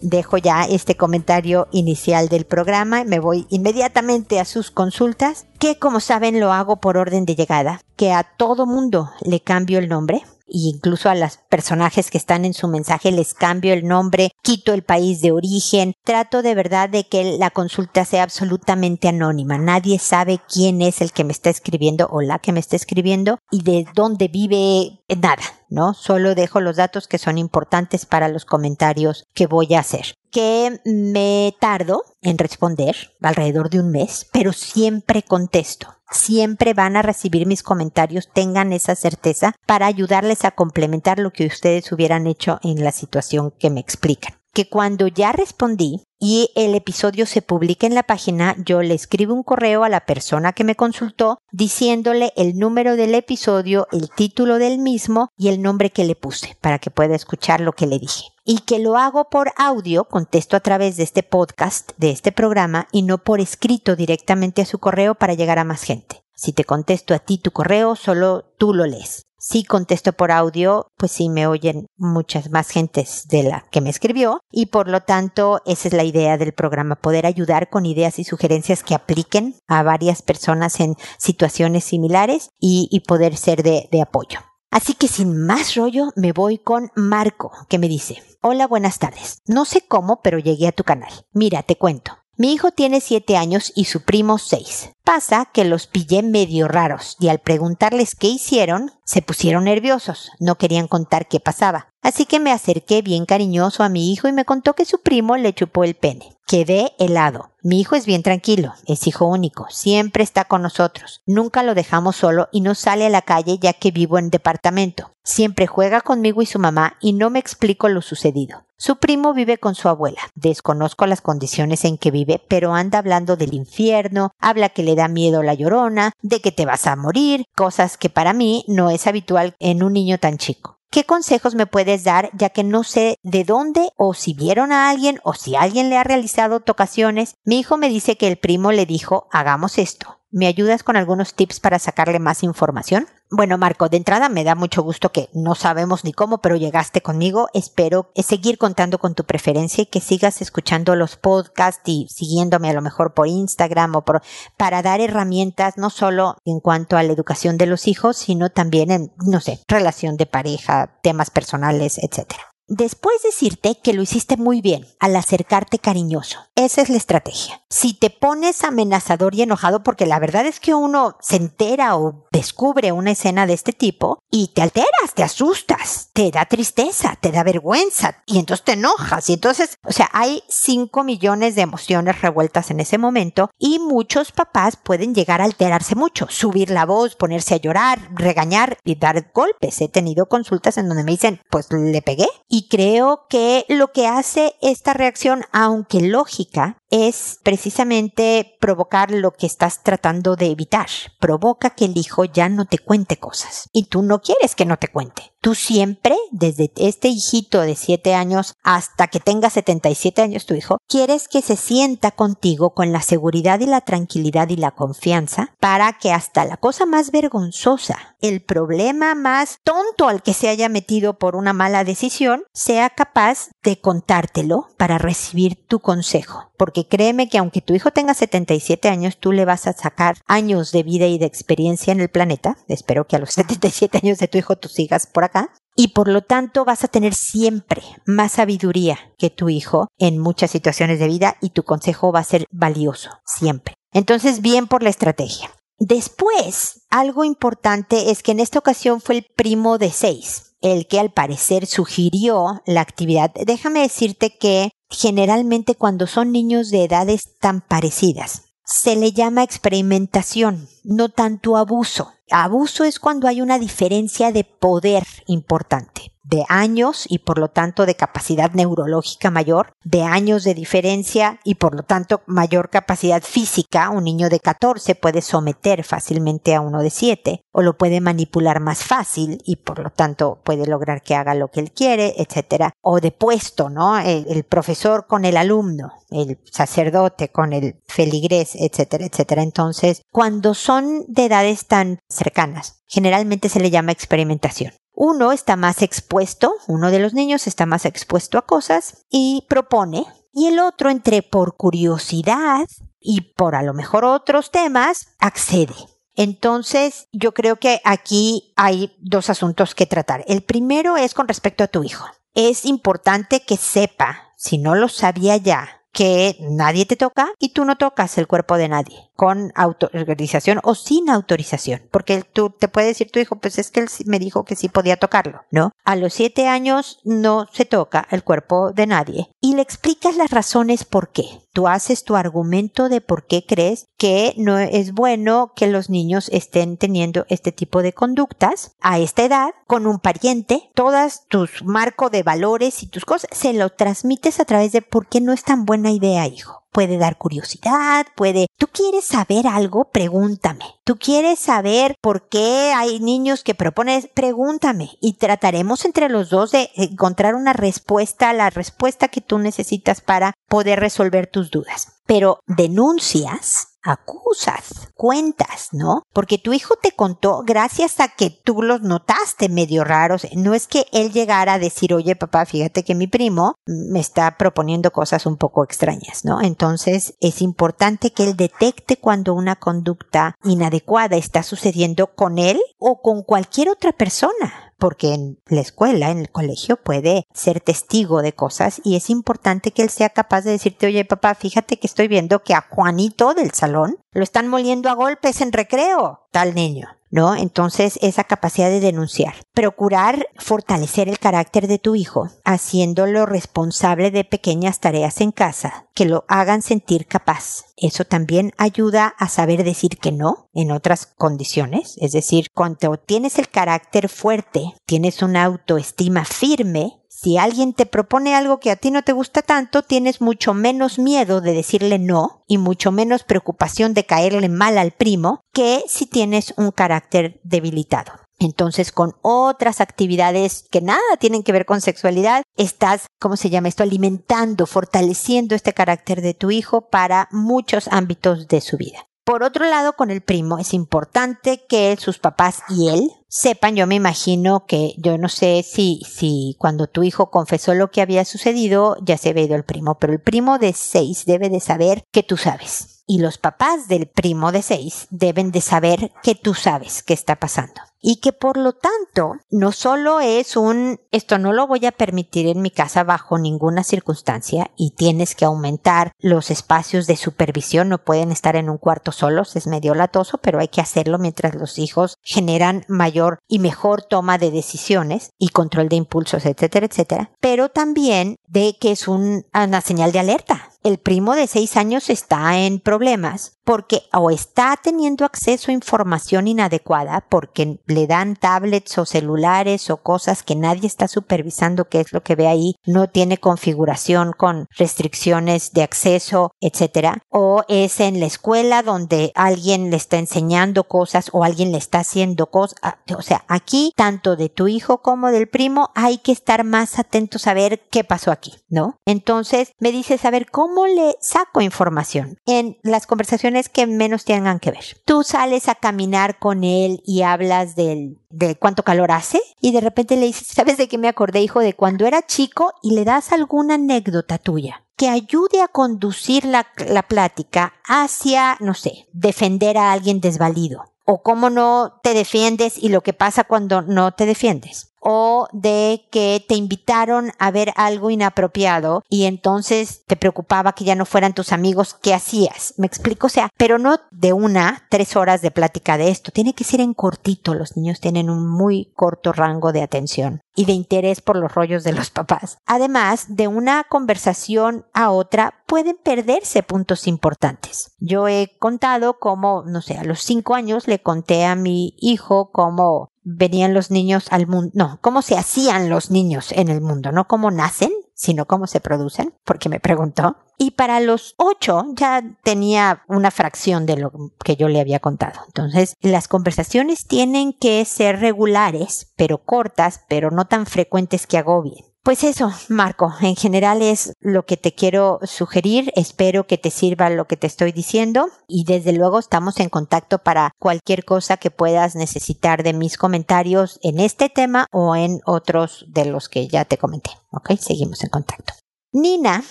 Dejo 0.00 0.38
ya 0.38 0.64
este 0.64 0.96
comentario 0.96 1.68
inicial 1.70 2.28
del 2.28 2.44
programa 2.44 3.02
y 3.02 3.04
me 3.04 3.20
voy 3.20 3.46
inmediatamente 3.48 4.40
a 4.40 4.44
sus 4.44 4.72
consultas, 4.72 5.46
que 5.60 5.78
como 5.78 6.00
saben 6.00 6.40
lo 6.40 6.52
hago 6.52 6.80
por 6.80 6.96
orden 6.96 7.24
de 7.24 7.36
llegada, 7.36 7.80
que 7.94 8.12
a 8.12 8.24
todo 8.24 8.66
mundo 8.66 9.12
le 9.20 9.38
cambio 9.38 9.78
el 9.78 9.88
nombre 9.88 10.24
incluso 10.52 11.08
a 11.08 11.14
los 11.14 11.38
personajes 11.48 12.10
que 12.10 12.18
están 12.18 12.44
en 12.44 12.54
su 12.54 12.68
mensaje 12.68 13.10
les 13.10 13.34
cambio 13.34 13.72
el 13.72 13.86
nombre, 13.86 14.32
quito 14.42 14.72
el 14.74 14.82
país 14.82 15.20
de 15.20 15.32
origen, 15.32 15.94
trato 16.04 16.42
de 16.42 16.54
verdad 16.54 16.88
de 16.88 17.04
que 17.04 17.36
la 17.38 17.50
consulta 17.50 18.04
sea 18.04 18.22
absolutamente 18.22 19.08
anónima, 19.08 19.58
nadie 19.58 19.98
sabe 19.98 20.40
quién 20.52 20.82
es 20.82 21.00
el 21.00 21.12
que 21.12 21.24
me 21.24 21.32
está 21.32 21.50
escribiendo 21.50 22.08
o 22.10 22.20
la 22.20 22.38
que 22.38 22.52
me 22.52 22.60
está 22.60 22.76
escribiendo 22.76 23.38
y 23.50 23.62
de 23.62 23.86
dónde 23.94 24.28
vive, 24.28 25.00
nada, 25.08 25.42
¿no? 25.72 25.94
Solo 25.94 26.34
dejo 26.34 26.60
los 26.60 26.76
datos 26.76 27.08
que 27.08 27.18
son 27.18 27.38
importantes 27.38 28.06
para 28.06 28.28
los 28.28 28.44
comentarios 28.44 29.24
que 29.34 29.46
voy 29.46 29.74
a 29.74 29.80
hacer. 29.80 30.14
Que 30.30 30.80
me 30.84 31.54
tardo 31.60 32.04
en 32.20 32.38
responder 32.38 32.96
alrededor 33.20 33.70
de 33.70 33.80
un 33.80 33.90
mes, 33.90 34.28
pero 34.32 34.52
siempre 34.52 35.22
contesto. 35.22 35.96
Siempre 36.10 36.74
van 36.74 36.96
a 36.96 37.02
recibir 37.02 37.46
mis 37.46 37.62
comentarios, 37.62 38.28
tengan 38.32 38.72
esa 38.72 38.94
certeza 38.94 39.54
para 39.66 39.86
ayudarles 39.86 40.44
a 40.44 40.50
complementar 40.50 41.18
lo 41.18 41.32
que 41.32 41.46
ustedes 41.46 41.90
hubieran 41.90 42.26
hecho 42.26 42.60
en 42.62 42.84
la 42.84 42.92
situación 42.92 43.52
que 43.58 43.70
me 43.70 43.80
explican 43.80 44.41
que 44.52 44.68
cuando 44.68 45.06
ya 45.06 45.32
respondí 45.32 46.04
y 46.20 46.50
el 46.54 46.74
episodio 46.74 47.26
se 47.26 47.42
publica 47.42 47.86
en 47.86 47.94
la 47.94 48.04
página, 48.04 48.54
yo 48.64 48.82
le 48.82 48.94
escribo 48.94 49.34
un 49.34 49.42
correo 49.42 49.82
a 49.82 49.88
la 49.88 50.06
persona 50.06 50.52
que 50.52 50.62
me 50.62 50.76
consultó 50.76 51.38
diciéndole 51.50 52.32
el 52.36 52.58
número 52.58 52.96
del 52.96 53.14
episodio, 53.14 53.88
el 53.90 54.08
título 54.10 54.58
del 54.58 54.78
mismo 54.78 55.30
y 55.36 55.48
el 55.48 55.62
nombre 55.62 55.90
que 55.90 56.04
le 56.04 56.14
puse 56.14 56.56
para 56.60 56.78
que 56.78 56.90
pueda 56.90 57.16
escuchar 57.16 57.60
lo 57.60 57.72
que 57.72 57.86
le 57.86 57.98
dije. 57.98 58.24
Y 58.44 58.58
que 58.58 58.78
lo 58.78 58.96
hago 58.96 59.28
por 59.30 59.52
audio, 59.56 60.04
contesto 60.04 60.56
a 60.56 60.60
través 60.60 60.96
de 60.96 61.04
este 61.04 61.22
podcast, 61.22 61.92
de 61.96 62.10
este 62.10 62.32
programa, 62.32 62.88
y 62.92 63.02
no 63.02 63.18
por 63.18 63.40
escrito 63.40 63.96
directamente 63.96 64.62
a 64.62 64.66
su 64.66 64.78
correo 64.78 65.14
para 65.14 65.34
llegar 65.34 65.58
a 65.58 65.64
más 65.64 65.82
gente. 65.82 66.21
Si 66.42 66.52
te 66.52 66.64
contesto 66.64 67.14
a 67.14 67.20
ti 67.20 67.38
tu 67.38 67.52
correo, 67.52 67.94
solo 67.94 68.42
tú 68.58 68.74
lo 68.74 68.84
lees. 68.84 69.26
Si 69.38 69.62
contesto 69.62 70.12
por 70.12 70.32
audio, 70.32 70.88
pues 70.96 71.12
sí 71.12 71.28
me 71.28 71.46
oyen 71.46 71.86
muchas 71.96 72.50
más 72.50 72.68
gentes 72.68 73.28
de 73.28 73.44
la 73.44 73.64
que 73.70 73.80
me 73.80 73.90
escribió 73.90 74.40
y 74.50 74.66
por 74.66 74.88
lo 74.88 75.02
tanto 75.02 75.60
esa 75.66 75.86
es 75.86 75.94
la 75.94 76.02
idea 76.02 76.38
del 76.38 76.52
programa, 76.52 76.96
poder 76.96 77.26
ayudar 77.26 77.70
con 77.70 77.86
ideas 77.86 78.18
y 78.18 78.24
sugerencias 78.24 78.82
que 78.82 78.96
apliquen 78.96 79.54
a 79.68 79.84
varias 79.84 80.22
personas 80.22 80.80
en 80.80 80.96
situaciones 81.16 81.84
similares 81.84 82.50
y, 82.58 82.88
poder 83.06 83.36
ser 83.36 83.62
de, 83.62 83.88
de 83.92 84.02
apoyo. 84.02 84.40
Así 84.72 84.94
que 84.94 85.06
sin 85.06 85.46
más 85.46 85.76
rollo 85.76 86.10
me 86.16 86.32
voy 86.32 86.58
con 86.58 86.90
Marco, 86.96 87.52
que 87.68 87.78
me 87.78 87.88
dice, 87.88 88.20
hola, 88.40 88.66
buenas 88.66 88.98
tardes. 88.98 89.42
No 89.46 89.64
sé 89.64 89.82
cómo, 89.86 90.22
pero 90.22 90.40
llegué 90.40 90.66
a 90.66 90.72
tu 90.72 90.82
canal. 90.82 91.12
Mira, 91.32 91.62
te 91.62 91.76
cuento. 91.76 92.21
Mi 92.38 92.54
hijo 92.54 92.70
tiene 92.70 93.02
siete 93.02 93.36
años 93.36 93.72
y 93.74 93.84
su 93.84 94.04
primo 94.04 94.38
seis. 94.38 94.90
Pasa 95.04 95.50
que 95.52 95.64
los 95.64 95.86
pillé 95.86 96.22
medio 96.22 96.66
raros 96.66 97.16
y 97.20 97.28
al 97.28 97.40
preguntarles 97.40 98.14
qué 98.14 98.28
hicieron, 98.28 98.90
se 99.04 99.20
pusieron 99.20 99.64
nerviosos, 99.64 100.30
no 100.40 100.56
querían 100.56 100.88
contar 100.88 101.28
qué 101.28 101.40
pasaba. 101.40 101.88
Así 102.00 102.24
que 102.24 102.40
me 102.40 102.50
acerqué 102.50 103.02
bien 103.02 103.26
cariñoso 103.26 103.82
a 103.84 103.90
mi 103.90 104.12
hijo 104.12 104.28
y 104.28 104.32
me 104.32 104.46
contó 104.46 104.72
que 104.72 104.86
su 104.86 105.02
primo 105.02 105.36
le 105.36 105.52
chupó 105.52 105.84
el 105.84 105.94
pene. 105.94 106.36
Quedé 106.46 106.92
helado. 106.98 107.50
Mi 107.62 107.80
hijo 107.80 107.96
es 107.96 108.06
bien 108.06 108.22
tranquilo, 108.22 108.72
es 108.86 109.06
hijo 109.06 109.26
único, 109.26 109.66
siempre 109.68 110.24
está 110.24 110.46
con 110.46 110.62
nosotros. 110.62 111.20
Nunca 111.26 111.62
lo 111.62 111.74
dejamos 111.74 112.16
solo 112.16 112.48
y 112.50 112.62
no 112.62 112.74
sale 112.74 113.06
a 113.06 113.10
la 113.10 113.22
calle 113.22 113.58
ya 113.60 113.74
que 113.74 113.90
vivo 113.90 114.18
en 114.18 114.30
departamento. 114.30 115.12
Siempre 115.22 115.66
juega 115.66 116.00
conmigo 116.00 116.40
y 116.40 116.46
su 116.46 116.58
mamá 116.58 116.96
y 117.00 117.12
no 117.12 117.28
me 117.28 117.38
explico 117.38 117.88
lo 117.88 118.02
sucedido. 118.02 118.64
Su 118.84 118.96
primo 118.96 119.32
vive 119.32 119.58
con 119.58 119.76
su 119.76 119.88
abuela. 119.88 120.20
Desconozco 120.34 121.06
las 121.06 121.20
condiciones 121.20 121.84
en 121.84 121.98
que 121.98 122.10
vive, 122.10 122.44
pero 122.48 122.74
anda 122.74 122.98
hablando 122.98 123.36
del 123.36 123.54
infierno, 123.54 124.32
habla 124.40 124.70
que 124.70 124.82
le 124.82 124.96
da 124.96 125.06
miedo 125.06 125.44
la 125.44 125.54
llorona, 125.54 126.10
de 126.20 126.40
que 126.40 126.50
te 126.50 126.66
vas 126.66 126.88
a 126.88 126.96
morir, 126.96 127.44
cosas 127.54 127.96
que 127.96 128.10
para 128.10 128.32
mí 128.32 128.64
no 128.66 128.90
es 128.90 129.06
habitual 129.06 129.54
en 129.60 129.84
un 129.84 129.92
niño 129.92 130.18
tan 130.18 130.36
chico. 130.36 130.80
¿Qué 130.90 131.04
consejos 131.04 131.54
me 131.54 131.66
puedes 131.66 132.02
dar 132.02 132.30
ya 132.36 132.48
que 132.48 132.64
no 132.64 132.82
sé 132.82 133.18
de 133.22 133.44
dónde 133.44 133.92
o 133.96 134.14
si 134.14 134.34
vieron 134.34 134.72
a 134.72 134.90
alguien 134.90 135.20
o 135.22 135.34
si 135.34 135.54
alguien 135.54 135.88
le 135.88 135.96
ha 135.96 136.02
realizado 136.02 136.58
tocaciones? 136.58 137.36
Mi 137.44 137.60
hijo 137.60 137.76
me 137.76 137.88
dice 137.88 138.16
que 138.16 138.26
el 138.26 138.36
primo 138.36 138.72
le 138.72 138.84
dijo 138.84 139.28
hagamos 139.30 139.78
esto. 139.78 140.21
¿Me 140.34 140.46
ayudas 140.46 140.82
con 140.82 140.96
algunos 140.96 141.34
tips 141.34 141.60
para 141.60 141.78
sacarle 141.78 142.18
más 142.18 142.42
información? 142.42 143.06
Bueno, 143.30 143.58
Marco, 143.58 143.90
de 143.90 143.98
entrada 143.98 144.30
me 144.30 144.44
da 144.44 144.54
mucho 144.54 144.82
gusto 144.82 145.12
que 145.12 145.28
no 145.34 145.54
sabemos 145.54 146.04
ni 146.04 146.14
cómo, 146.14 146.38
pero 146.38 146.56
llegaste 146.56 147.02
conmigo. 147.02 147.48
Espero 147.52 148.10
seguir 148.14 148.56
contando 148.56 148.98
con 148.98 149.14
tu 149.14 149.24
preferencia 149.24 149.82
y 149.82 149.86
que 149.86 150.00
sigas 150.00 150.40
escuchando 150.40 150.96
los 150.96 151.16
podcasts 151.16 151.82
y 151.84 152.06
siguiéndome 152.08 152.70
a 152.70 152.72
lo 152.72 152.80
mejor 152.80 153.12
por 153.12 153.28
Instagram 153.28 153.94
o 153.96 154.06
por, 154.06 154.22
para 154.56 154.80
dar 154.80 155.02
herramientas 155.02 155.76
no 155.76 155.90
solo 155.90 156.38
en 156.46 156.60
cuanto 156.60 156.96
a 156.96 157.02
la 157.02 157.12
educación 157.12 157.58
de 157.58 157.66
los 157.66 157.86
hijos, 157.86 158.16
sino 158.16 158.48
también 158.48 158.90
en, 158.90 159.12
no 159.26 159.40
sé, 159.40 159.60
relación 159.68 160.16
de 160.16 160.24
pareja, 160.24 160.98
temas 161.02 161.28
personales, 161.28 161.98
etcétera. 161.98 162.51
Después 162.68 163.16
decirte 163.22 163.76
que 163.82 163.92
lo 163.92 164.02
hiciste 164.02 164.36
muy 164.36 164.60
bien 164.60 164.86
al 165.00 165.16
acercarte 165.16 165.78
cariñoso. 165.78 166.38
Esa 166.54 166.82
es 166.82 166.88
la 166.88 166.96
estrategia. 166.96 167.60
Si 167.68 167.92
te 167.94 168.08
pones 168.08 168.62
amenazador 168.62 169.34
y 169.34 169.42
enojado, 169.42 169.82
porque 169.82 170.06
la 170.06 170.18
verdad 170.18 170.46
es 170.46 170.60
que 170.60 170.74
uno 170.74 171.16
se 171.20 171.36
entera 171.36 171.96
o 171.96 172.26
descubre 172.30 172.92
una 172.92 173.10
escena 173.10 173.46
de 173.46 173.54
este 173.54 173.72
tipo 173.72 174.18
y 174.30 174.48
te 174.48 174.62
alteras, 174.62 175.14
te 175.14 175.22
asustas, 175.22 176.10
te 176.12 176.30
da 176.30 176.44
tristeza, 176.44 177.16
te 177.20 177.32
da 177.32 177.42
vergüenza 177.42 178.22
y 178.26 178.38
entonces 178.38 178.64
te 178.64 178.72
enojas. 178.72 179.28
Y 179.28 179.34
entonces, 179.34 179.76
o 179.84 179.92
sea, 179.92 180.08
hay 180.12 180.42
5 180.48 181.02
millones 181.04 181.56
de 181.56 181.62
emociones 181.62 182.22
revueltas 182.22 182.70
en 182.70 182.80
ese 182.80 182.96
momento 182.96 183.50
y 183.58 183.80
muchos 183.80 184.30
papás 184.32 184.76
pueden 184.76 185.14
llegar 185.14 185.40
a 185.40 185.44
alterarse 185.44 185.94
mucho, 185.94 186.26
subir 186.30 186.70
la 186.70 186.86
voz, 186.86 187.16
ponerse 187.16 187.54
a 187.54 187.58
llorar, 187.58 188.08
regañar 188.14 188.78
y 188.84 188.94
dar 188.96 189.30
golpes. 189.34 189.80
He 189.80 189.88
tenido 189.88 190.26
consultas 190.26 190.78
en 190.78 190.88
donde 190.88 191.04
me 191.04 191.12
dicen, 191.12 191.40
pues 191.50 191.66
le 191.72 192.02
pegué 192.02 192.28
y 192.54 192.68
creo 192.68 193.24
que 193.30 193.64
lo 193.70 193.92
que 193.92 194.06
hace 194.06 194.56
esta 194.60 194.92
reacción, 194.92 195.46
aunque 195.52 196.02
lógica, 196.02 196.76
es 196.92 197.40
precisamente 197.42 198.56
provocar 198.60 199.10
lo 199.10 199.32
que 199.32 199.46
estás 199.46 199.82
tratando 199.82 200.36
de 200.36 200.50
evitar. 200.50 200.88
Provoca 201.18 201.70
que 201.70 201.86
el 201.86 201.96
hijo 201.96 202.26
ya 202.26 202.50
no 202.50 202.66
te 202.66 202.78
cuente 202.78 203.16
cosas. 203.16 203.70
Y 203.72 203.86
tú 203.86 204.02
no 204.02 204.20
quieres 204.20 204.54
que 204.54 204.66
no 204.66 204.76
te 204.78 204.88
cuente. 204.88 205.32
Tú 205.40 205.56
siempre, 205.56 206.14
desde 206.30 206.70
este 206.76 207.08
hijito 207.08 207.62
de 207.62 207.74
7 207.74 208.14
años 208.14 208.54
hasta 208.62 209.08
que 209.08 209.18
tenga 209.18 209.50
77 209.50 210.22
años 210.22 210.46
tu 210.46 210.54
hijo, 210.54 210.78
quieres 210.86 211.26
que 211.26 211.42
se 211.42 211.56
sienta 211.56 212.12
contigo 212.12 212.74
con 212.74 212.92
la 212.92 213.02
seguridad 213.02 213.58
y 213.58 213.66
la 213.66 213.80
tranquilidad 213.80 214.50
y 214.50 214.56
la 214.56 214.70
confianza 214.70 215.52
para 215.58 215.94
que 215.94 216.12
hasta 216.12 216.44
la 216.44 216.58
cosa 216.58 216.86
más 216.86 217.10
vergonzosa, 217.10 218.16
el 218.20 218.40
problema 218.40 219.16
más 219.16 219.58
tonto 219.64 220.06
al 220.06 220.22
que 220.22 220.32
se 220.32 220.48
haya 220.48 220.68
metido 220.68 221.18
por 221.18 221.34
una 221.34 221.52
mala 221.52 221.82
decisión, 221.82 222.44
sea 222.52 222.90
capaz 222.90 223.48
de 223.64 223.80
contártelo 223.80 224.68
para 224.76 224.98
recibir 224.98 225.66
tu 225.66 225.80
consejo. 225.80 226.52
Porque 226.56 226.81
créeme 226.84 227.28
que 227.28 227.38
aunque 227.38 227.60
tu 227.60 227.74
hijo 227.74 227.90
tenga 227.90 228.14
77 228.14 228.88
años, 228.88 229.18
tú 229.18 229.32
le 229.32 229.44
vas 229.44 229.66
a 229.66 229.72
sacar 229.72 230.16
años 230.26 230.72
de 230.72 230.82
vida 230.82 231.06
y 231.06 231.18
de 231.18 231.26
experiencia 231.26 231.92
en 231.92 232.00
el 232.00 232.08
planeta. 232.08 232.56
Espero 232.68 233.06
que 233.06 233.16
a 233.16 233.18
los 233.18 233.30
77 233.30 234.00
años 234.02 234.18
de 234.18 234.28
tu 234.28 234.38
hijo 234.38 234.56
tú 234.56 234.68
sigas 234.68 235.06
por 235.06 235.24
acá. 235.24 235.52
Y 235.74 235.88
por 235.88 236.08
lo 236.08 236.22
tanto 236.22 236.64
vas 236.64 236.84
a 236.84 236.88
tener 236.88 237.14
siempre 237.14 237.82
más 238.04 238.32
sabiduría 238.32 238.98
que 239.16 239.30
tu 239.30 239.48
hijo 239.48 239.88
en 239.98 240.18
muchas 240.18 240.50
situaciones 240.50 240.98
de 240.98 241.06
vida 241.06 241.36
y 241.40 241.50
tu 241.50 241.62
consejo 241.62 242.12
va 242.12 242.20
a 242.20 242.24
ser 242.24 242.44
valioso, 242.50 243.10
siempre. 243.24 243.74
Entonces, 243.92 244.42
bien 244.42 244.66
por 244.66 244.82
la 244.82 244.90
estrategia. 244.90 245.50
Después, 245.78 246.82
algo 246.90 247.24
importante 247.24 248.10
es 248.10 248.22
que 248.22 248.32
en 248.32 248.40
esta 248.40 248.58
ocasión 248.58 249.00
fue 249.00 249.16
el 249.16 249.26
primo 249.34 249.78
de 249.78 249.90
seis, 249.90 250.54
el 250.60 250.86
que 250.86 251.00
al 251.00 251.12
parecer 251.12 251.66
sugirió 251.66 252.62
la 252.66 252.80
actividad. 252.80 253.32
Déjame 253.34 253.80
decirte 253.80 254.36
que 254.38 254.70
generalmente 254.92 255.74
cuando 255.74 256.06
son 256.06 256.30
niños 256.30 256.70
de 256.70 256.84
edades 256.84 257.38
tan 257.40 257.60
parecidas, 257.60 258.44
se 258.64 258.94
le 258.94 259.12
llama 259.12 259.42
experimentación, 259.42 260.68
no 260.84 261.08
tanto 261.08 261.56
abuso. 261.56 262.12
Abuso 262.30 262.84
es 262.84 263.00
cuando 263.00 263.26
hay 263.26 263.40
una 263.40 263.58
diferencia 263.58 264.30
de 264.30 264.44
poder 264.44 265.04
importante 265.26 266.12
de 266.32 266.46
años 266.48 267.04
y 267.08 267.18
por 267.18 267.38
lo 267.38 267.48
tanto 267.48 267.84
de 267.84 267.94
capacidad 267.94 268.52
neurológica 268.52 269.30
mayor, 269.30 269.74
de 269.84 270.02
años 270.02 270.44
de 270.44 270.54
diferencia 270.54 271.38
y 271.44 271.56
por 271.56 271.74
lo 271.74 271.82
tanto 271.82 272.22
mayor 272.26 272.70
capacidad 272.70 273.22
física, 273.22 273.90
un 273.90 274.04
niño 274.04 274.30
de 274.30 274.40
14 274.40 274.94
puede 274.94 275.20
someter 275.20 275.84
fácilmente 275.84 276.54
a 276.54 276.62
uno 276.62 276.80
de 276.80 276.88
7 276.88 277.42
o 277.52 277.60
lo 277.60 277.76
puede 277.76 278.00
manipular 278.00 278.60
más 278.60 278.82
fácil 278.82 279.42
y 279.44 279.56
por 279.56 279.80
lo 279.80 279.90
tanto 279.90 280.40
puede 280.42 280.66
lograr 280.66 281.02
que 281.02 281.14
haga 281.14 281.34
lo 281.34 281.48
que 281.48 281.60
él 281.60 281.70
quiere, 281.70 282.14
etcétera, 282.16 282.72
o 282.80 283.00
de 283.00 283.10
puesto, 283.12 283.68
¿no? 283.68 283.98
El, 283.98 284.44
profesor 284.44 285.06
con 285.06 285.26
el 285.26 285.36
alumno, 285.36 285.92
el 286.10 286.38
sacerdote 286.50 287.28
con 287.28 287.52
el 287.52 287.76
feligrés, 287.86 288.54
etcétera, 288.54 289.04
etcétera. 289.04 289.42
Entonces, 289.42 290.00
cuando 290.10 290.54
son 290.54 291.04
de 291.08 291.26
edades 291.26 291.66
tan 291.66 291.98
cercanas, 292.08 292.82
generalmente 292.86 293.50
se 293.50 293.60
le 293.60 293.70
llama 293.70 293.92
experimentación. 293.92 294.72
Uno 295.04 295.32
está 295.32 295.56
más 295.56 295.82
expuesto, 295.82 296.54
uno 296.68 296.92
de 296.92 297.00
los 297.00 297.12
niños 297.12 297.48
está 297.48 297.66
más 297.66 297.86
expuesto 297.86 298.38
a 298.38 298.46
cosas 298.46 299.04
y 299.10 299.44
propone, 299.48 300.06
y 300.32 300.46
el 300.46 300.60
otro 300.60 300.90
entre 300.90 301.22
por 301.22 301.56
curiosidad 301.56 302.68
y 303.00 303.32
por 303.34 303.56
a 303.56 303.62
lo 303.62 303.74
mejor 303.74 304.04
otros 304.04 304.52
temas, 304.52 305.08
accede. 305.18 305.74
Entonces, 306.14 307.08
yo 307.10 307.34
creo 307.34 307.56
que 307.56 307.80
aquí 307.82 308.52
hay 308.54 308.94
dos 309.00 309.28
asuntos 309.28 309.74
que 309.74 309.86
tratar. 309.86 310.24
El 310.28 310.44
primero 310.44 310.96
es 310.96 311.14
con 311.14 311.26
respecto 311.26 311.64
a 311.64 311.66
tu 311.66 311.82
hijo. 311.82 312.06
Es 312.34 312.64
importante 312.64 313.40
que 313.40 313.56
sepa, 313.56 314.30
si 314.36 314.56
no 314.56 314.76
lo 314.76 314.86
sabía 314.86 315.36
ya, 315.36 315.82
que 315.90 316.36
nadie 316.38 316.86
te 316.86 316.94
toca 316.94 317.28
y 317.40 317.48
tú 317.48 317.64
no 317.64 317.76
tocas 317.76 318.18
el 318.18 318.28
cuerpo 318.28 318.56
de 318.56 318.68
nadie 318.68 319.10
con 319.22 319.52
autorización 319.54 320.58
o 320.64 320.74
sin 320.74 321.08
autorización, 321.08 321.82
porque 321.92 322.24
tú 322.24 322.50
te 322.50 322.66
puede 322.66 322.88
decir 322.88 323.08
tu 323.08 323.20
hijo, 323.20 323.36
pues 323.36 323.56
es 323.56 323.70
que 323.70 323.78
él 323.78 323.88
me 324.04 324.18
dijo 324.18 324.44
que 324.44 324.56
sí 324.56 324.68
podía 324.68 324.96
tocarlo, 324.96 325.44
¿no? 325.52 325.70
A 325.84 325.94
los 325.94 326.12
siete 326.12 326.48
años 326.48 326.98
no 327.04 327.46
se 327.52 327.64
toca 327.64 328.04
el 328.10 328.24
cuerpo 328.24 328.72
de 328.72 328.88
nadie 328.88 329.30
y 329.40 329.54
le 329.54 329.62
explicas 329.62 330.16
las 330.16 330.32
razones 330.32 330.84
por 330.84 331.10
qué. 331.10 331.22
Tú 331.52 331.68
haces 331.68 332.02
tu 332.02 332.16
argumento 332.16 332.88
de 332.88 333.00
por 333.00 333.28
qué 333.28 333.46
crees 333.46 333.86
que 333.96 334.34
no 334.38 334.58
es 334.58 334.92
bueno 334.92 335.52
que 335.54 335.68
los 335.68 335.88
niños 335.88 336.28
estén 336.32 336.76
teniendo 336.76 337.24
este 337.28 337.52
tipo 337.52 337.80
de 337.80 337.92
conductas 337.92 338.72
a 338.80 338.98
esta 338.98 339.22
edad 339.22 339.50
con 339.68 339.86
un 339.86 340.00
pariente, 340.00 340.68
todas 340.74 341.28
tus 341.28 341.62
marco 341.62 342.10
de 342.10 342.24
valores 342.24 342.82
y 342.82 342.88
tus 342.88 343.04
cosas, 343.04 343.30
se 343.30 343.52
lo 343.52 343.70
transmites 343.70 344.40
a 344.40 344.46
través 344.46 344.72
de 344.72 344.82
por 344.82 345.06
qué 345.06 345.20
no 345.20 345.32
es 345.32 345.44
tan 345.44 345.64
buena 345.64 345.92
idea, 345.92 346.26
hijo 346.26 346.61
puede 346.72 346.98
dar 346.98 347.18
curiosidad, 347.18 348.06
puede... 348.16 348.46
¿Tú 348.58 348.66
quieres 348.68 349.04
saber 349.04 349.46
algo? 349.46 349.90
Pregúntame. 349.90 350.64
¿Tú 350.84 350.96
quieres 350.96 351.38
saber 351.38 351.94
por 352.00 352.28
qué 352.28 352.72
hay 352.74 352.98
niños 353.00 353.44
que 353.44 353.54
proponen? 353.54 354.10
Pregúntame. 354.14 354.90
Y 355.00 355.14
trataremos 355.14 355.84
entre 355.84 356.08
los 356.08 356.30
dos 356.30 356.50
de 356.52 356.70
encontrar 356.74 357.34
una 357.34 357.52
respuesta, 357.52 358.32
la 358.32 358.50
respuesta 358.50 359.08
que 359.08 359.20
tú 359.20 359.38
necesitas 359.38 360.00
para 360.00 360.32
poder 360.48 360.80
resolver 360.80 361.26
tus 361.26 361.50
dudas. 361.50 362.00
Pero 362.06 362.40
denuncias 362.46 363.71
acusas, 363.82 364.88
cuentas, 364.94 365.68
¿no? 365.72 366.02
Porque 366.12 366.38
tu 366.38 366.52
hijo 366.52 366.76
te 366.76 366.92
contó 366.92 367.42
gracias 367.44 368.00
a 368.00 368.08
que 368.08 368.30
tú 368.30 368.62
los 368.62 368.82
notaste 368.82 369.48
medio 369.48 369.84
raros. 369.84 370.26
No 370.34 370.54
es 370.54 370.66
que 370.66 370.86
él 370.92 371.12
llegara 371.12 371.54
a 371.54 371.58
decir, 371.58 371.94
oye 371.94 372.16
papá, 372.16 372.46
fíjate 372.46 372.84
que 372.84 372.94
mi 372.94 373.06
primo 373.06 373.56
me 373.66 374.00
está 374.00 374.36
proponiendo 374.38 374.90
cosas 374.92 375.26
un 375.26 375.36
poco 375.36 375.64
extrañas, 375.64 376.24
¿no? 376.24 376.40
Entonces 376.40 377.14
es 377.20 377.42
importante 377.42 378.12
que 378.12 378.24
él 378.24 378.36
detecte 378.36 378.96
cuando 378.96 379.34
una 379.34 379.56
conducta 379.56 380.36
inadecuada 380.44 381.16
está 381.16 381.42
sucediendo 381.42 382.14
con 382.14 382.38
él 382.38 382.60
o 382.78 383.00
con 383.00 383.22
cualquier 383.22 383.68
otra 383.68 383.92
persona 383.92 384.71
porque 384.82 385.14
en 385.14 385.38
la 385.46 385.60
escuela, 385.60 386.10
en 386.10 386.18
el 386.18 386.28
colegio, 386.28 386.76
puede 386.76 387.28
ser 387.32 387.60
testigo 387.60 388.20
de 388.20 388.32
cosas 388.32 388.80
y 388.82 388.96
es 388.96 389.10
importante 389.10 389.70
que 389.70 389.82
él 389.82 389.90
sea 389.90 390.08
capaz 390.08 390.40
de 390.40 390.50
decirte, 390.50 390.88
oye 390.88 391.04
papá, 391.04 391.36
fíjate 391.36 391.76
que 391.76 391.86
estoy 391.86 392.08
viendo 392.08 392.42
que 392.42 392.52
a 392.52 392.66
Juanito 392.68 393.32
del 393.32 393.52
salón 393.52 393.98
lo 394.10 394.24
están 394.24 394.48
moliendo 394.48 394.90
a 394.90 394.94
golpes 394.94 395.40
en 395.40 395.52
recreo, 395.52 396.26
tal 396.32 396.56
niño. 396.56 396.88
¿No? 397.12 397.36
Entonces, 397.36 397.98
esa 398.02 398.24
capacidad 398.24 398.70
de 398.70 398.80
denunciar. 398.80 399.34
Procurar 399.52 400.26
fortalecer 400.38 401.08
el 401.08 401.20
carácter 401.20 401.68
de 401.68 401.78
tu 401.78 401.94
hijo, 401.94 402.30
haciéndolo 402.44 403.26
responsable 403.26 404.10
de 404.10 404.24
pequeñas 404.24 404.80
tareas 404.80 405.20
en 405.20 405.30
casa, 405.30 405.86
que 405.94 406.06
lo 406.06 406.24
hagan 406.26 406.62
sentir 406.62 407.06
capaz. 407.06 407.66
Eso 407.76 408.04
también 408.04 408.52
ayuda 408.56 409.14
a 409.18 409.28
saber 409.28 409.62
decir 409.62 409.98
que 409.98 410.10
no 410.10 410.48
en 410.54 410.72
otras 410.72 411.06
condiciones. 411.06 411.96
Es 412.00 412.12
decir, 412.12 412.46
cuando 412.54 412.96
tienes 412.96 413.38
el 413.38 413.48
carácter 413.48 414.08
fuerte, 414.08 414.74
tienes 414.86 415.22
una 415.22 415.44
autoestima 415.44 416.24
firme, 416.24 417.01
si 417.22 417.38
alguien 417.38 417.72
te 417.72 417.86
propone 417.86 418.34
algo 418.34 418.58
que 418.58 418.72
a 418.72 418.76
ti 418.76 418.90
no 418.90 419.02
te 419.02 419.12
gusta 419.12 419.42
tanto, 419.42 419.82
tienes 419.82 420.20
mucho 420.20 420.54
menos 420.54 420.98
miedo 420.98 421.40
de 421.40 421.52
decirle 421.52 422.00
no 422.00 422.42
y 422.48 422.58
mucho 422.58 422.90
menos 422.90 423.22
preocupación 423.22 423.94
de 423.94 424.04
caerle 424.04 424.48
mal 424.48 424.76
al 424.76 424.90
primo 424.90 425.40
que 425.52 425.84
si 425.86 426.06
tienes 426.06 426.52
un 426.56 426.72
carácter 426.72 427.40
debilitado. 427.44 428.12
Entonces, 428.40 428.90
con 428.90 429.14
otras 429.22 429.80
actividades 429.80 430.64
que 430.68 430.80
nada 430.80 431.00
tienen 431.20 431.44
que 431.44 431.52
ver 431.52 431.64
con 431.64 431.80
sexualidad, 431.80 432.42
estás, 432.56 433.06
¿cómo 433.20 433.36
se 433.36 433.50
llama 433.50 433.68
esto? 433.68 433.84
Alimentando, 433.84 434.66
fortaleciendo 434.66 435.54
este 435.54 435.72
carácter 435.72 436.22
de 436.22 436.34
tu 436.34 436.50
hijo 436.50 436.88
para 436.90 437.28
muchos 437.30 437.86
ámbitos 437.86 438.48
de 438.48 438.60
su 438.60 438.78
vida. 438.78 439.06
Por 439.24 439.44
otro 439.44 439.64
lado, 439.66 439.92
con 439.92 440.10
el 440.10 440.20
primo 440.20 440.58
es 440.58 440.74
importante 440.74 441.64
que 441.68 441.96
sus 441.96 442.18
papás 442.18 442.62
y 442.68 442.88
él 442.88 443.12
sepan, 443.28 443.76
yo 443.76 443.86
me 443.86 443.94
imagino 443.94 444.66
que 444.66 444.94
yo 444.98 445.16
no 445.16 445.28
sé 445.28 445.62
si, 445.62 446.00
si 446.04 446.56
cuando 446.58 446.88
tu 446.88 447.04
hijo 447.04 447.30
confesó 447.30 447.74
lo 447.74 447.92
que 447.92 448.02
había 448.02 448.24
sucedido, 448.24 448.96
ya 449.00 449.16
se 449.16 449.30
había 449.30 449.44
ido 449.44 449.54
el 449.54 449.64
primo, 449.64 449.96
pero 449.98 450.12
el 450.12 450.20
primo 450.20 450.58
de 450.58 450.72
seis 450.72 451.24
debe 451.24 451.50
de 451.50 451.60
saber 451.60 452.02
que 452.10 452.24
tú 452.24 452.36
sabes. 452.36 452.91
Y 453.06 453.18
los 453.18 453.38
papás 453.38 453.88
del 453.88 454.06
primo 454.06 454.52
de 454.52 454.62
seis 454.62 455.06
deben 455.10 455.50
de 455.50 455.60
saber 455.60 456.12
que 456.22 456.34
tú 456.34 456.54
sabes 456.54 457.02
qué 457.02 457.14
está 457.14 457.36
pasando 457.36 457.80
y 458.02 458.16
que 458.16 458.32
por 458.32 458.56
lo 458.56 458.72
tanto 458.72 459.36
no 459.50 459.72
solo 459.72 460.20
es 460.20 460.56
un 460.56 461.00
esto 461.12 461.38
no 461.38 461.52
lo 461.52 461.68
voy 461.68 461.86
a 461.86 461.92
permitir 461.92 462.48
en 462.48 462.60
mi 462.60 462.70
casa 462.70 463.04
bajo 463.04 463.38
ninguna 463.38 463.84
circunstancia 463.84 464.72
y 464.76 464.90
tienes 464.90 465.36
que 465.36 465.44
aumentar 465.44 466.12
los 466.18 466.50
espacios 466.50 467.06
de 467.06 467.16
supervisión, 467.16 467.88
no 467.88 467.98
pueden 467.98 468.32
estar 468.32 468.56
en 468.56 468.68
un 468.68 468.78
cuarto 468.78 469.12
solos, 469.12 469.54
es 469.54 469.68
medio 469.68 469.94
latoso, 469.94 470.38
pero 470.38 470.58
hay 470.58 470.68
que 470.68 470.80
hacerlo 470.80 471.18
mientras 471.18 471.54
los 471.54 471.78
hijos 471.78 472.18
generan 472.22 472.84
mayor 472.88 473.38
y 473.46 473.60
mejor 473.60 474.02
toma 474.02 474.36
de 474.36 474.50
decisiones 474.50 475.30
y 475.38 475.50
control 475.50 475.88
de 475.88 475.96
impulsos, 475.96 476.44
etcétera, 476.44 476.86
etcétera, 476.86 477.30
pero 477.40 477.68
también 477.68 478.36
de 478.48 478.76
que 478.80 478.90
es 478.90 479.06
una 479.06 479.80
señal 479.80 480.10
de 480.10 480.18
alerta 480.18 480.71
el 480.82 480.98
primo 480.98 481.34
de 481.34 481.46
seis 481.46 481.76
años 481.76 482.10
está 482.10 482.58
en 482.58 482.80
problemas 482.80 483.58
porque 483.64 484.02
o 484.12 484.30
está 484.30 484.78
teniendo 484.82 485.24
acceso 485.24 485.70
a 485.70 485.74
información 485.74 486.48
inadecuada 486.48 487.24
porque 487.28 487.80
le 487.86 488.06
dan 488.06 488.36
tablets 488.36 488.98
o 488.98 489.06
celulares 489.06 489.90
o 489.90 489.98
cosas 489.98 490.42
que 490.42 490.56
nadie 490.56 490.86
está 490.86 491.08
supervisando 491.08 491.88
qué 491.88 492.00
es 492.00 492.12
lo 492.12 492.22
que 492.22 492.34
ve 492.34 492.48
ahí, 492.48 492.74
no 492.84 493.08
tiene 493.08 493.38
configuración 493.38 494.32
con 494.36 494.66
restricciones 494.76 495.72
de 495.72 495.82
acceso, 495.82 496.52
etcétera, 496.60 497.22
o 497.28 497.62
es 497.68 498.00
en 498.00 498.20
la 498.20 498.26
escuela 498.26 498.82
donde 498.82 499.32
alguien 499.34 499.90
le 499.90 499.96
está 499.96 500.18
enseñando 500.18 500.84
cosas 500.84 501.30
o 501.32 501.44
alguien 501.44 501.72
le 501.72 501.78
está 501.78 502.00
haciendo 502.00 502.46
cosas, 502.46 502.78
ah, 502.82 502.98
o 503.16 503.22
sea, 503.22 503.44
aquí 503.48 503.92
tanto 503.96 504.36
de 504.36 504.48
tu 504.48 504.68
hijo 504.68 505.02
como 505.02 505.28
del 505.28 505.48
primo 505.48 505.90
hay 505.94 506.18
que 506.18 506.32
estar 506.32 506.64
más 506.64 506.98
atentos 506.98 507.46
a 507.46 507.54
ver 507.54 507.80
qué 507.90 508.04
pasó 508.04 508.30
aquí, 508.30 508.54
¿no? 508.68 508.98
Entonces 509.06 509.72
me 509.78 509.92
dices 509.92 510.24
a 510.24 510.30
ver 510.30 510.50
cómo 510.50 510.86
le 510.86 511.16
saco 511.20 511.60
información 511.60 512.38
en 512.46 512.78
las 512.82 513.06
conversaciones 513.06 513.51
que 513.68 513.86
menos 513.86 514.24
tengan 514.24 514.60
que 514.60 514.70
ver. 514.70 514.84
Tú 515.04 515.22
sales 515.22 515.68
a 515.68 515.74
caminar 515.74 516.38
con 516.38 516.64
él 516.64 517.02
y 517.04 517.22
hablas 517.22 517.76
del, 517.76 518.18
de 518.30 518.56
cuánto 518.56 518.82
calor 518.82 519.10
hace 519.10 519.40
y 519.60 519.72
de 519.72 519.80
repente 519.80 520.16
le 520.16 520.26
dices, 520.26 520.48
¿sabes 520.48 520.76
de 520.76 520.88
qué 520.88 520.98
me 520.98 521.08
acordé, 521.08 521.40
hijo? 521.40 521.60
De 521.60 521.74
cuando 521.74 522.06
era 522.06 522.26
chico 522.26 522.72
y 522.82 522.94
le 522.94 523.04
das 523.04 523.32
alguna 523.32 523.74
anécdota 523.74 524.38
tuya 524.38 524.84
que 524.96 525.08
ayude 525.08 525.62
a 525.62 525.68
conducir 525.68 526.44
la, 526.44 526.66
la 526.86 527.02
plática 527.02 527.74
hacia, 527.86 528.56
no 528.60 528.74
sé, 528.74 529.08
defender 529.12 529.76
a 529.78 529.92
alguien 529.92 530.20
desvalido 530.20 530.84
o 531.04 531.22
cómo 531.22 531.50
no 531.50 532.00
te 532.02 532.14
defiendes 532.14 532.78
y 532.78 532.88
lo 532.88 533.02
que 533.02 533.12
pasa 533.12 533.44
cuando 533.44 533.82
no 533.82 534.12
te 534.12 534.26
defiendes 534.26 534.91
o 535.02 535.48
de 535.52 536.06
que 536.10 536.44
te 536.48 536.54
invitaron 536.54 537.32
a 537.38 537.50
ver 537.50 537.72
algo 537.76 538.10
inapropiado 538.10 539.02
y 539.08 539.24
entonces 539.24 540.04
te 540.06 540.16
preocupaba 540.16 540.72
que 540.72 540.84
ya 540.84 540.94
no 540.94 541.04
fueran 541.04 541.34
tus 541.34 541.52
amigos, 541.52 541.94
¿qué 542.00 542.14
hacías? 542.14 542.74
Me 542.76 542.86
explico, 542.86 543.26
o 543.26 543.30
sea, 543.30 543.50
pero 543.56 543.78
no 543.78 543.98
de 544.10 544.32
una, 544.32 544.86
tres 544.88 545.16
horas 545.16 545.42
de 545.42 545.50
plática 545.50 545.98
de 545.98 546.10
esto, 546.10 546.30
tiene 546.30 546.54
que 546.54 546.64
ser 546.64 546.80
en 546.80 546.94
cortito, 546.94 547.54
los 547.54 547.76
niños 547.76 548.00
tienen 548.00 548.30
un 548.30 548.48
muy 548.48 548.92
corto 548.94 549.32
rango 549.32 549.72
de 549.72 549.82
atención 549.82 550.40
y 550.54 550.66
de 550.66 550.72
interés 550.72 551.20
por 551.20 551.36
los 551.36 551.52
rollos 551.52 551.82
de 551.82 551.92
los 551.92 552.10
papás. 552.10 552.58
Además, 552.66 553.26
de 553.28 553.48
una 553.48 553.84
conversación 553.84 554.84
a 554.92 555.10
otra 555.10 555.62
pueden 555.66 555.96
perderse 556.02 556.62
puntos 556.62 557.06
importantes. 557.06 557.92
Yo 557.98 558.28
he 558.28 558.52
contado 558.58 559.18
cómo, 559.18 559.64
no 559.66 559.80
sé, 559.80 559.96
a 559.96 560.04
los 560.04 560.20
cinco 560.20 560.54
años 560.54 560.86
le 560.86 561.00
conté 561.00 561.44
a 561.44 561.56
mi 561.56 561.94
hijo 561.98 562.50
cómo 562.52 563.11
venían 563.24 563.74
los 563.74 563.90
niños 563.90 564.26
al 564.30 564.46
mundo, 564.46 564.72
no, 564.74 564.98
cómo 565.00 565.22
se 565.22 565.36
hacían 565.36 565.88
los 565.88 566.10
niños 566.10 566.52
en 566.52 566.68
el 566.68 566.80
mundo, 566.80 567.12
no 567.12 567.26
cómo 567.28 567.50
nacen, 567.50 567.92
sino 568.14 568.46
cómo 568.46 568.66
se 568.66 568.80
producen, 568.80 569.34
porque 569.44 569.68
me 569.68 569.80
preguntó. 569.80 570.36
Y 570.58 570.72
para 570.72 571.00
los 571.00 571.34
ocho 571.38 571.84
ya 571.94 572.22
tenía 572.44 573.02
una 573.08 573.30
fracción 573.30 573.84
de 573.86 573.96
lo 573.96 574.12
que 574.44 574.56
yo 574.56 574.68
le 574.68 574.80
había 574.80 575.00
contado. 575.00 575.40
Entonces, 575.46 575.96
las 576.00 576.28
conversaciones 576.28 577.06
tienen 577.06 577.52
que 577.52 577.84
ser 577.84 578.20
regulares, 578.20 579.12
pero 579.16 579.38
cortas, 579.38 580.02
pero 580.08 580.30
no 580.30 580.46
tan 580.46 580.66
frecuentes 580.66 581.26
que 581.26 581.38
agobien. 581.38 581.91
Pues 582.04 582.24
eso, 582.24 582.50
Marco, 582.68 583.14
en 583.20 583.36
general 583.36 583.80
es 583.80 584.12
lo 584.18 584.44
que 584.44 584.56
te 584.56 584.74
quiero 584.74 585.20
sugerir. 585.22 585.92
Espero 585.94 586.48
que 586.48 586.58
te 586.58 586.72
sirva 586.72 587.10
lo 587.10 587.28
que 587.28 587.36
te 587.36 587.46
estoy 587.46 587.70
diciendo 587.70 588.26
y 588.48 588.64
desde 588.64 588.92
luego 588.92 589.20
estamos 589.20 589.60
en 589.60 589.68
contacto 589.68 590.18
para 590.18 590.50
cualquier 590.58 591.04
cosa 591.04 591.36
que 591.36 591.52
puedas 591.52 591.94
necesitar 591.94 592.64
de 592.64 592.72
mis 592.72 592.96
comentarios 592.96 593.78
en 593.84 594.00
este 594.00 594.28
tema 594.28 594.66
o 594.72 594.96
en 594.96 595.20
otros 595.26 595.84
de 595.90 596.06
los 596.06 596.28
que 596.28 596.48
ya 596.48 596.64
te 596.64 596.76
comenté. 596.76 597.10
Ok, 597.30 597.52
seguimos 597.60 598.02
en 598.02 598.10
contacto. 598.10 598.54
Nina, 598.90 599.44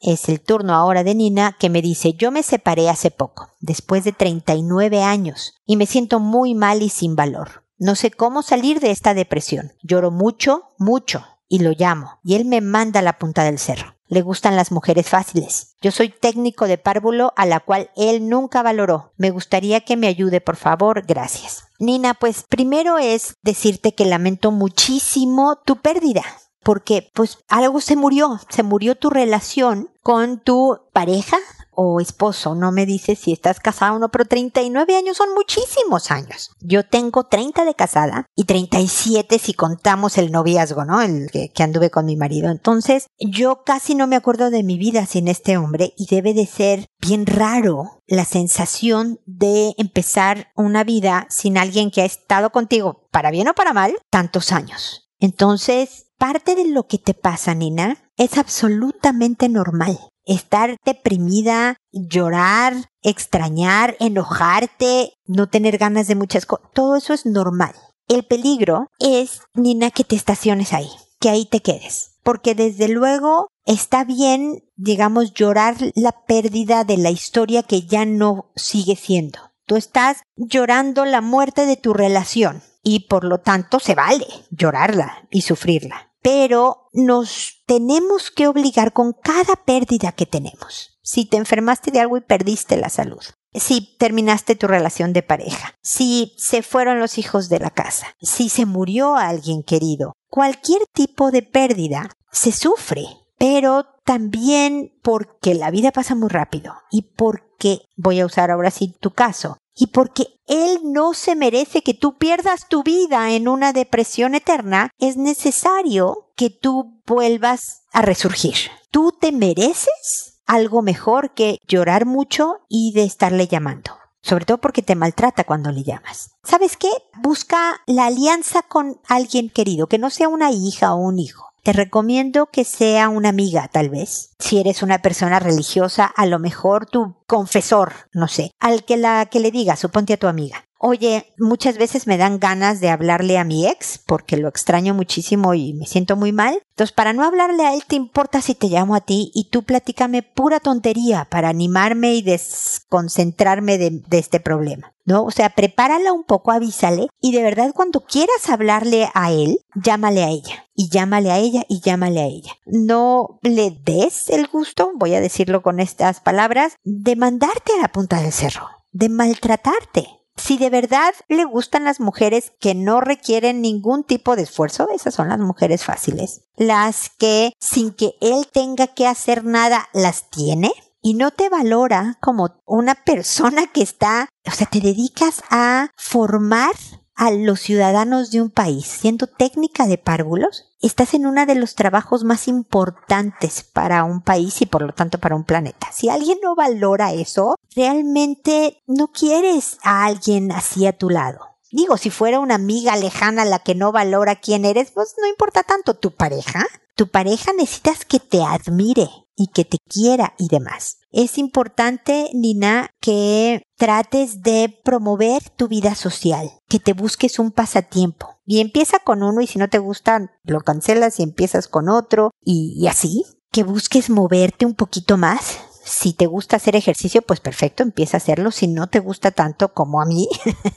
es 0.00 0.28
el 0.28 0.40
turno 0.40 0.74
ahora 0.74 1.02
de 1.02 1.16
Nina, 1.16 1.56
que 1.58 1.68
me 1.68 1.82
dice, 1.82 2.12
yo 2.12 2.30
me 2.30 2.44
separé 2.44 2.88
hace 2.88 3.10
poco, 3.10 3.48
después 3.58 4.04
de 4.04 4.12
39 4.12 5.02
años, 5.02 5.54
y 5.66 5.76
me 5.76 5.84
siento 5.84 6.20
muy 6.20 6.54
mal 6.54 6.80
y 6.80 6.90
sin 6.90 7.16
valor. 7.16 7.64
No 7.76 7.96
sé 7.96 8.12
cómo 8.12 8.42
salir 8.42 8.78
de 8.78 8.92
esta 8.92 9.14
depresión. 9.14 9.72
Lloro 9.82 10.12
mucho, 10.12 10.68
mucho 10.78 11.24
y 11.50 11.58
lo 11.58 11.72
llamo, 11.72 12.20
y 12.24 12.36
él 12.36 12.46
me 12.46 12.62
manda 12.62 13.00
a 13.00 13.02
la 13.02 13.18
punta 13.18 13.44
del 13.44 13.58
cerro. 13.58 13.96
le 14.06 14.22
gustan 14.22 14.56
las 14.56 14.72
mujeres 14.72 15.08
fáciles. 15.08 15.76
Yo 15.80 15.92
soy 15.92 16.08
técnico 16.08 16.66
de 16.66 16.78
párvulo 16.78 17.32
a 17.36 17.46
la 17.46 17.60
cual 17.60 17.90
él 17.94 18.28
nunca 18.28 18.60
valoró. 18.60 19.12
Me 19.16 19.30
gustaría 19.30 19.82
que 19.82 19.96
me 19.96 20.08
ayude, 20.08 20.40
por 20.40 20.56
favor. 20.56 21.04
Gracias. 21.06 21.62
Nina, 21.78 22.14
pues 22.14 22.44
primero 22.48 22.98
es 22.98 23.36
decirte 23.42 23.94
que 23.94 24.06
lamento 24.06 24.50
muchísimo 24.50 25.60
tu 25.64 25.76
pérdida 25.76 26.24
porque 26.62 27.10
pues 27.14 27.38
algo 27.48 27.80
se 27.80 27.96
murió, 27.96 28.40
se 28.48 28.62
murió 28.62 28.94
tu 28.94 29.10
relación 29.10 29.90
con 30.02 30.40
tu 30.40 30.78
pareja, 30.92 31.36
o 31.72 32.00
esposo, 32.00 32.54
no 32.54 32.72
me 32.72 32.86
dices 32.86 33.18
si 33.18 33.32
estás 33.32 33.60
casado 33.60 33.96
o 33.96 33.98
no, 33.98 34.10
pero 34.10 34.24
39 34.24 34.96
años 34.96 35.16
son 35.16 35.34
muchísimos 35.34 36.10
años. 36.10 36.50
Yo 36.60 36.84
tengo 36.84 37.24
30 37.24 37.64
de 37.64 37.74
casada 37.74 38.26
y 38.34 38.44
37 38.44 39.38
si 39.38 39.54
contamos 39.54 40.18
el 40.18 40.32
noviazgo, 40.32 40.84
¿no? 40.84 41.00
El 41.00 41.30
que, 41.30 41.50
que 41.50 41.62
anduve 41.62 41.90
con 41.90 42.06
mi 42.06 42.16
marido. 42.16 42.50
Entonces, 42.50 43.06
yo 43.18 43.62
casi 43.64 43.94
no 43.94 44.06
me 44.06 44.16
acuerdo 44.16 44.50
de 44.50 44.62
mi 44.62 44.78
vida 44.78 45.06
sin 45.06 45.28
este 45.28 45.56
hombre 45.56 45.94
y 45.96 46.06
debe 46.06 46.34
de 46.34 46.46
ser 46.46 46.86
bien 47.00 47.26
raro 47.26 48.02
la 48.06 48.24
sensación 48.24 49.20
de 49.24 49.74
empezar 49.78 50.48
una 50.56 50.84
vida 50.84 51.26
sin 51.30 51.56
alguien 51.56 51.90
que 51.90 52.02
ha 52.02 52.06
estado 52.06 52.50
contigo, 52.50 53.08
para 53.10 53.30
bien 53.30 53.48
o 53.48 53.54
para 53.54 53.72
mal, 53.72 53.94
tantos 54.10 54.52
años. 54.52 55.08
Entonces, 55.20 56.06
parte 56.18 56.54
de 56.54 56.66
lo 56.66 56.86
que 56.86 56.98
te 56.98 57.14
pasa, 57.14 57.54
Nina, 57.54 58.10
es 58.16 58.36
absolutamente 58.36 59.48
normal 59.48 59.98
estar 60.30 60.76
deprimida, 60.84 61.76
llorar, 61.92 62.74
extrañar, 63.02 63.96
enojarte, 63.98 65.14
no 65.26 65.48
tener 65.48 65.76
ganas 65.76 66.06
de 66.06 66.14
muchas 66.14 66.46
cosas, 66.46 66.68
todo 66.72 66.96
eso 66.96 67.12
es 67.12 67.26
normal. 67.26 67.74
El 68.08 68.24
peligro 68.24 68.86
es, 68.98 69.42
Nina, 69.54 69.90
que 69.90 70.04
te 70.04 70.16
estaciones 70.16 70.72
ahí, 70.72 70.90
que 71.20 71.30
ahí 71.30 71.46
te 71.46 71.60
quedes. 71.60 72.12
Porque 72.22 72.54
desde 72.54 72.88
luego 72.88 73.48
está 73.66 74.04
bien, 74.04 74.62
digamos, 74.76 75.32
llorar 75.32 75.76
la 75.94 76.12
pérdida 76.26 76.84
de 76.84 76.96
la 76.96 77.10
historia 77.10 77.62
que 77.62 77.82
ya 77.82 78.04
no 78.04 78.50
sigue 78.54 78.96
siendo. 78.96 79.38
Tú 79.66 79.76
estás 79.76 80.22
llorando 80.36 81.04
la 81.04 81.20
muerte 81.20 81.66
de 81.66 81.76
tu 81.76 81.92
relación 81.92 82.62
y 82.82 83.08
por 83.08 83.24
lo 83.24 83.38
tanto 83.38 83.78
se 83.80 83.94
vale 83.94 84.26
llorarla 84.50 85.28
y 85.30 85.42
sufrirla 85.42 86.09
pero 86.22 86.88
nos 86.92 87.62
tenemos 87.66 88.30
que 88.30 88.48
obligar 88.48 88.92
con 88.92 89.12
cada 89.12 89.56
pérdida 89.56 90.12
que 90.12 90.26
tenemos. 90.26 90.98
Si 91.02 91.24
te 91.24 91.36
enfermaste 91.36 91.90
de 91.90 92.00
algo 92.00 92.16
y 92.16 92.20
perdiste 92.20 92.76
la 92.76 92.88
salud, 92.88 93.22
si 93.52 93.96
terminaste 93.98 94.54
tu 94.54 94.66
relación 94.66 95.12
de 95.12 95.22
pareja, 95.22 95.74
si 95.82 96.34
se 96.36 96.62
fueron 96.62 97.00
los 97.00 97.18
hijos 97.18 97.48
de 97.48 97.58
la 97.58 97.70
casa, 97.70 98.14
si 98.20 98.48
se 98.48 98.66
murió 98.66 99.16
alguien 99.16 99.62
querido, 99.62 100.12
cualquier 100.28 100.82
tipo 100.92 101.30
de 101.30 101.42
pérdida 101.42 102.10
se 102.30 102.52
sufre, 102.52 103.06
pero 103.38 103.86
también 104.04 104.92
porque 105.02 105.54
la 105.54 105.70
vida 105.70 105.90
pasa 105.90 106.14
muy 106.14 106.28
rápido 106.28 106.74
y 106.90 107.02
porque, 107.16 107.82
voy 107.96 108.20
a 108.20 108.26
usar 108.26 108.50
ahora 108.50 108.70
sí 108.70 108.94
tu 109.00 109.10
caso, 109.12 109.58
y 109.80 109.86
porque 109.86 110.38
Él 110.46 110.80
no 110.84 111.14
se 111.14 111.34
merece 111.34 111.82
que 111.82 111.94
tú 111.94 112.18
pierdas 112.18 112.68
tu 112.68 112.82
vida 112.82 113.32
en 113.32 113.48
una 113.48 113.72
depresión 113.72 114.34
eterna, 114.34 114.90
es 114.98 115.16
necesario 115.16 116.30
que 116.36 116.50
tú 116.50 117.00
vuelvas 117.06 117.84
a 117.90 118.02
resurgir. 118.02 118.56
Tú 118.90 119.16
te 119.18 119.32
mereces 119.32 120.42
algo 120.46 120.82
mejor 120.82 121.32
que 121.32 121.58
llorar 121.66 122.04
mucho 122.04 122.58
y 122.68 122.92
de 122.92 123.04
estarle 123.04 123.48
llamando. 123.48 123.96
Sobre 124.20 124.44
todo 124.44 124.58
porque 124.58 124.82
te 124.82 124.96
maltrata 124.96 125.44
cuando 125.44 125.72
le 125.72 125.82
llamas. 125.82 126.32
¿Sabes 126.44 126.76
qué? 126.76 126.90
Busca 127.22 127.80
la 127.86 128.04
alianza 128.04 128.62
con 128.62 129.00
alguien 129.08 129.48
querido, 129.48 129.86
que 129.86 129.96
no 129.96 130.10
sea 130.10 130.28
una 130.28 130.52
hija 130.52 130.92
o 130.92 130.98
un 130.98 131.18
hijo 131.18 131.49
te 131.62 131.72
recomiendo 131.72 132.46
que 132.46 132.64
sea 132.64 133.08
una 133.08 133.28
amiga, 133.28 133.68
tal 133.68 133.90
vez. 133.90 134.30
Si 134.38 134.58
eres 134.58 134.82
una 134.82 135.00
persona 135.00 135.38
religiosa, 135.38 136.04
a 136.04 136.26
lo 136.26 136.38
mejor 136.38 136.86
tu 136.86 137.16
confesor, 137.26 137.92
no 138.12 138.28
sé, 138.28 138.50
al 138.58 138.84
que 138.84 138.96
la 138.96 139.26
que 139.26 139.40
le 139.40 139.50
diga, 139.50 139.76
suponte 139.76 140.14
a 140.14 140.16
tu 140.16 140.26
amiga. 140.26 140.64
Oye, 140.82 141.30
muchas 141.36 141.76
veces 141.76 142.06
me 142.06 142.16
dan 142.16 142.38
ganas 142.38 142.80
de 142.80 142.88
hablarle 142.88 143.36
a 143.36 143.44
mi 143.44 143.66
ex 143.66 143.98
porque 143.98 144.38
lo 144.38 144.48
extraño 144.48 144.94
muchísimo 144.94 145.52
y 145.52 145.74
me 145.74 145.84
siento 145.84 146.16
muy 146.16 146.32
mal. 146.32 146.62
Entonces, 146.70 146.94
para 146.94 147.12
no 147.12 147.22
hablarle 147.22 147.66
a 147.66 147.74
él, 147.74 147.82
¿te 147.86 147.96
importa 147.96 148.40
si 148.40 148.54
te 148.54 148.68
llamo 148.68 148.94
a 148.94 149.02
ti 149.02 149.30
y 149.34 149.50
tú 149.50 149.62
platícame 149.62 150.22
pura 150.22 150.58
tontería 150.58 151.26
para 151.30 151.50
animarme 151.50 152.14
y 152.14 152.22
desconcentrarme 152.22 153.76
de, 153.76 154.02
de 154.08 154.18
este 154.18 154.40
problema? 154.40 154.94
¿No? 155.04 155.24
O 155.24 155.30
sea, 155.30 155.50
prepárala 155.50 156.14
un 156.14 156.24
poco, 156.24 156.50
avísale 156.50 157.08
y 157.20 157.32
de 157.32 157.42
verdad 157.42 157.72
cuando 157.74 158.00
quieras 158.00 158.48
hablarle 158.48 159.10
a 159.12 159.32
él, 159.32 159.58
llámale 159.74 160.24
a 160.24 160.30
ella 160.30 160.69
y 160.80 160.88
llámale 160.88 161.30
a 161.30 161.36
ella 161.36 161.66
y 161.68 161.80
llámale 161.80 162.20
a 162.20 162.24
ella. 162.24 162.52
No 162.64 163.38
le 163.42 163.70
des 163.70 164.30
el 164.30 164.46
gusto, 164.46 164.92
voy 164.96 165.14
a 165.14 165.20
decirlo 165.20 165.60
con 165.60 165.78
estas 165.78 166.20
palabras, 166.20 166.76
de 166.84 167.16
mandarte 167.16 167.74
a 167.78 167.82
la 167.82 167.88
punta 167.88 168.22
del 168.22 168.32
cerro, 168.32 168.66
de 168.90 169.10
maltratarte 169.10 170.06
si 170.36 170.56
de 170.56 170.70
verdad 170.70 171.12
le 171.28 171.44
gustan 171.44 171.84
las 171.84 172.00
mujeres 172.00 172.54
que 172.60 172.74
no 172.74 173.02
requieren 173.02 173.60
ningún 173.60 174.04
tipo 174.04 174.36
de 174.36 174.42
esfuerzo, 174.42 174.88
esas 174.88 175.12
son 175.12 175.28
las 175.28 175.38
mujeres 175.38 175.84
fáciles. 175.84 176.44
Las 176.56 177.10
que 177.10 177.52
sin 177.60 177.92
que 177.92 178.14
él 178.22 178.46
tenga 178.50 178.86
que 178.86 179.06
hacer 179.06 179.44
nada 179.44 179.90
las 179.92 180.30
tiene 180.30 180.72
y 181.02 181.12
no 181.12 181.30
te 181.30 181.50
valora 181.50 182.16
como 182.22 182.62
una 182.64 182.94
persona 182.94 183.66
que 183.66 183.82
está, 183.82 184.30
o 184.46 184.50
sea, 184.50 184.66
te 184.66 184.80
dedicas 184.80 185.42
a 185.50 185.90
formar 185.94 186.72
a 187.20 187.30
los 187.30 187.60
ciudadanos 187.60 188.30
de 188.30 188.40
un 188.40 188.48
país 188.48 188.86
siendo 188.86 189.26
técnica 189.26 189.86
de 189.86 189.98
párvulos, 189.98 190.64
estás 190.80 191.12
en 191.12 191.26
uno 191.26 191.44
de 191.44 191.54
los 191.54 191.74
trabajos 191.74 192.24
más 192.24 192.48
importantes 192.48 193.62
para 193.62 194.04
un 194.04 194.22
país 194.22 194.62
y 194.62 194.66
por 194.66 194.80
lo 194.80 194.94
tanto 194.94 195.18
para 195.18 195.36
un 195.36 195.44
planeta. 195.44 195.92
Si 195.92 196.08
alguien 196.08 196.38
no 196.42 196.54
valora 196.54 197.12
eso, 197.12 197.56
realmente 197.76 198.82
no 198.86 199.08
quieres 199.08 199.76
a 199.82 200.06
alguien 200.06 200.50
así 200.50 200.86
a 200.86 200.96
tu 200.96 201.10
lado. 201.10 201.40
Digo, 201.70 201.98
si 201.98 202.08
fuera 202.08 202.40
una 202.40 202.54
amiga 202.54 202.96
lejana 202.96 203.44
la 203.44 203.58
que 203.58 203.74
no 203.74 203.92
valora 203.92 204.36
quién 204.36 204.64
eres, 204.64 204.90
pues 204.90 205.14
no 205.20 205.28
importa 205.28 205.62
tanto 205.62 205.92
tu 205.92 206.12
pareja. 206.12 206.66
Tu 206.94 207.08
pareja 207.08 207.52
necesitas 207.52 208.06
que 208.06 208.18
te 208.18 208.42
admire 208.42 209.10
y 209.40 209.46
que 209.46 209.64
te 209.64 209.78
quiera 209.88 210.34
y 210.36 210.48
demás. 210.48 210.98
Es 211.12 211.38
importante, 211.38 212.28
Nina, 212.34 212.90
que 213.00 213.62
trates 213.78 214.42
de 214.42 214.78
promover 214.84 215.48
tu 215.56 215.66
vida 215.66 215.94
social, 215.94 216.50
que 216.68 216.78
te 216.78 216.92
busques 216.92 217.38
un 217.38 217.50
pasatiempo. 217.50 218.36
Y 218.44 218.60
empieza 218.60 218.98
con 218.98 219.22
uno 219.22 219.40
y 219.40 219.46
si 219.46 219.58
no 219.58 219.70
te 219.70 219.78
gusta, 219.78 220.30
lo 220.44 220.60
cancelas 220.60 221.18
y 221.18 221.22
empiezas 221.22 221.68
con 221.68 221.88
otro 221.88 222.32
y, 222.44 222.76
y 222.78 222.86
así. 222.86 223.24
Que 223.50 223.62
busques 223.62 224.10
moverte 224.10 224.66
un 224.66 224.74
poquito 224.74 225.16
más, 225.16 225.58
si 225.90 226.12
te 226.12 226.26
gusta 226.26 226.56
hacer 226.56 226.76
ejercicio, 226.76 227.20
pues 227.22 227.40
perfecto, 227.40 227.82
empieza 227.82 228.16
a 228.16 228.18
hacerlo. 228.18 228.50
Si 228.52 228.68
no 228.68 228.88
te 228.88 229.00
gusta 229.00 229.32
tanto 229.32 229.74
como 229.74 230.00
a 230.00 230.06
mí, 230.06 230.28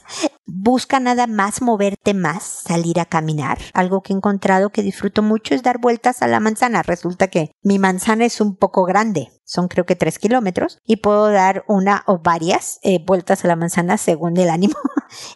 busca 0.44 0.98
nada 0.98 1.26
más 1.26 1.62
moverte 1.62 2.14
más, 2.14 2.42
salir 2.42 2.98
a 2.98 3.04
caminar. 3.04 3.58
Algo 3.72 4.02
que 4.02 4.12
he 4.12 4.16
encontrado 4.16 4.70
que 4.70 4.82
disfruto 4.82 5.22
mucho 5.22 5.54
es 5.54 5.62
dar 5.62 5.78
vueltas 5.78 6.20
a 6.20 6.26
la 6.26 6.40
manzana. 6.40 6.82
Resulta 6.82 7.28
que 7.28 7.52
mi 7.62 7.78
manzana 7.78 8.24
es 8.24 8.40
un 8.40 8.56
poco 8.56 8.84
grande, 8.84 9.28
son 9.44 9.68
creo 9.68 9.86
que 9.86 9.96
tres 9.96 10.18
kilómetros, 10.18 10.78
y 10.84 10.96
puedo 10.96 11.28
dar 11.30 11.64
una 11.68 12.02
o 12.06 12.18
varias 12.18 12.80
eh, 12.82 12.98
vueltas 13.04 13.44
a 13.44 13.48
la 13.48 13.56
manzana 13.56 13.96
según 13.98 14.36
el 14.36 14.50
ánimo, 14.50 14.74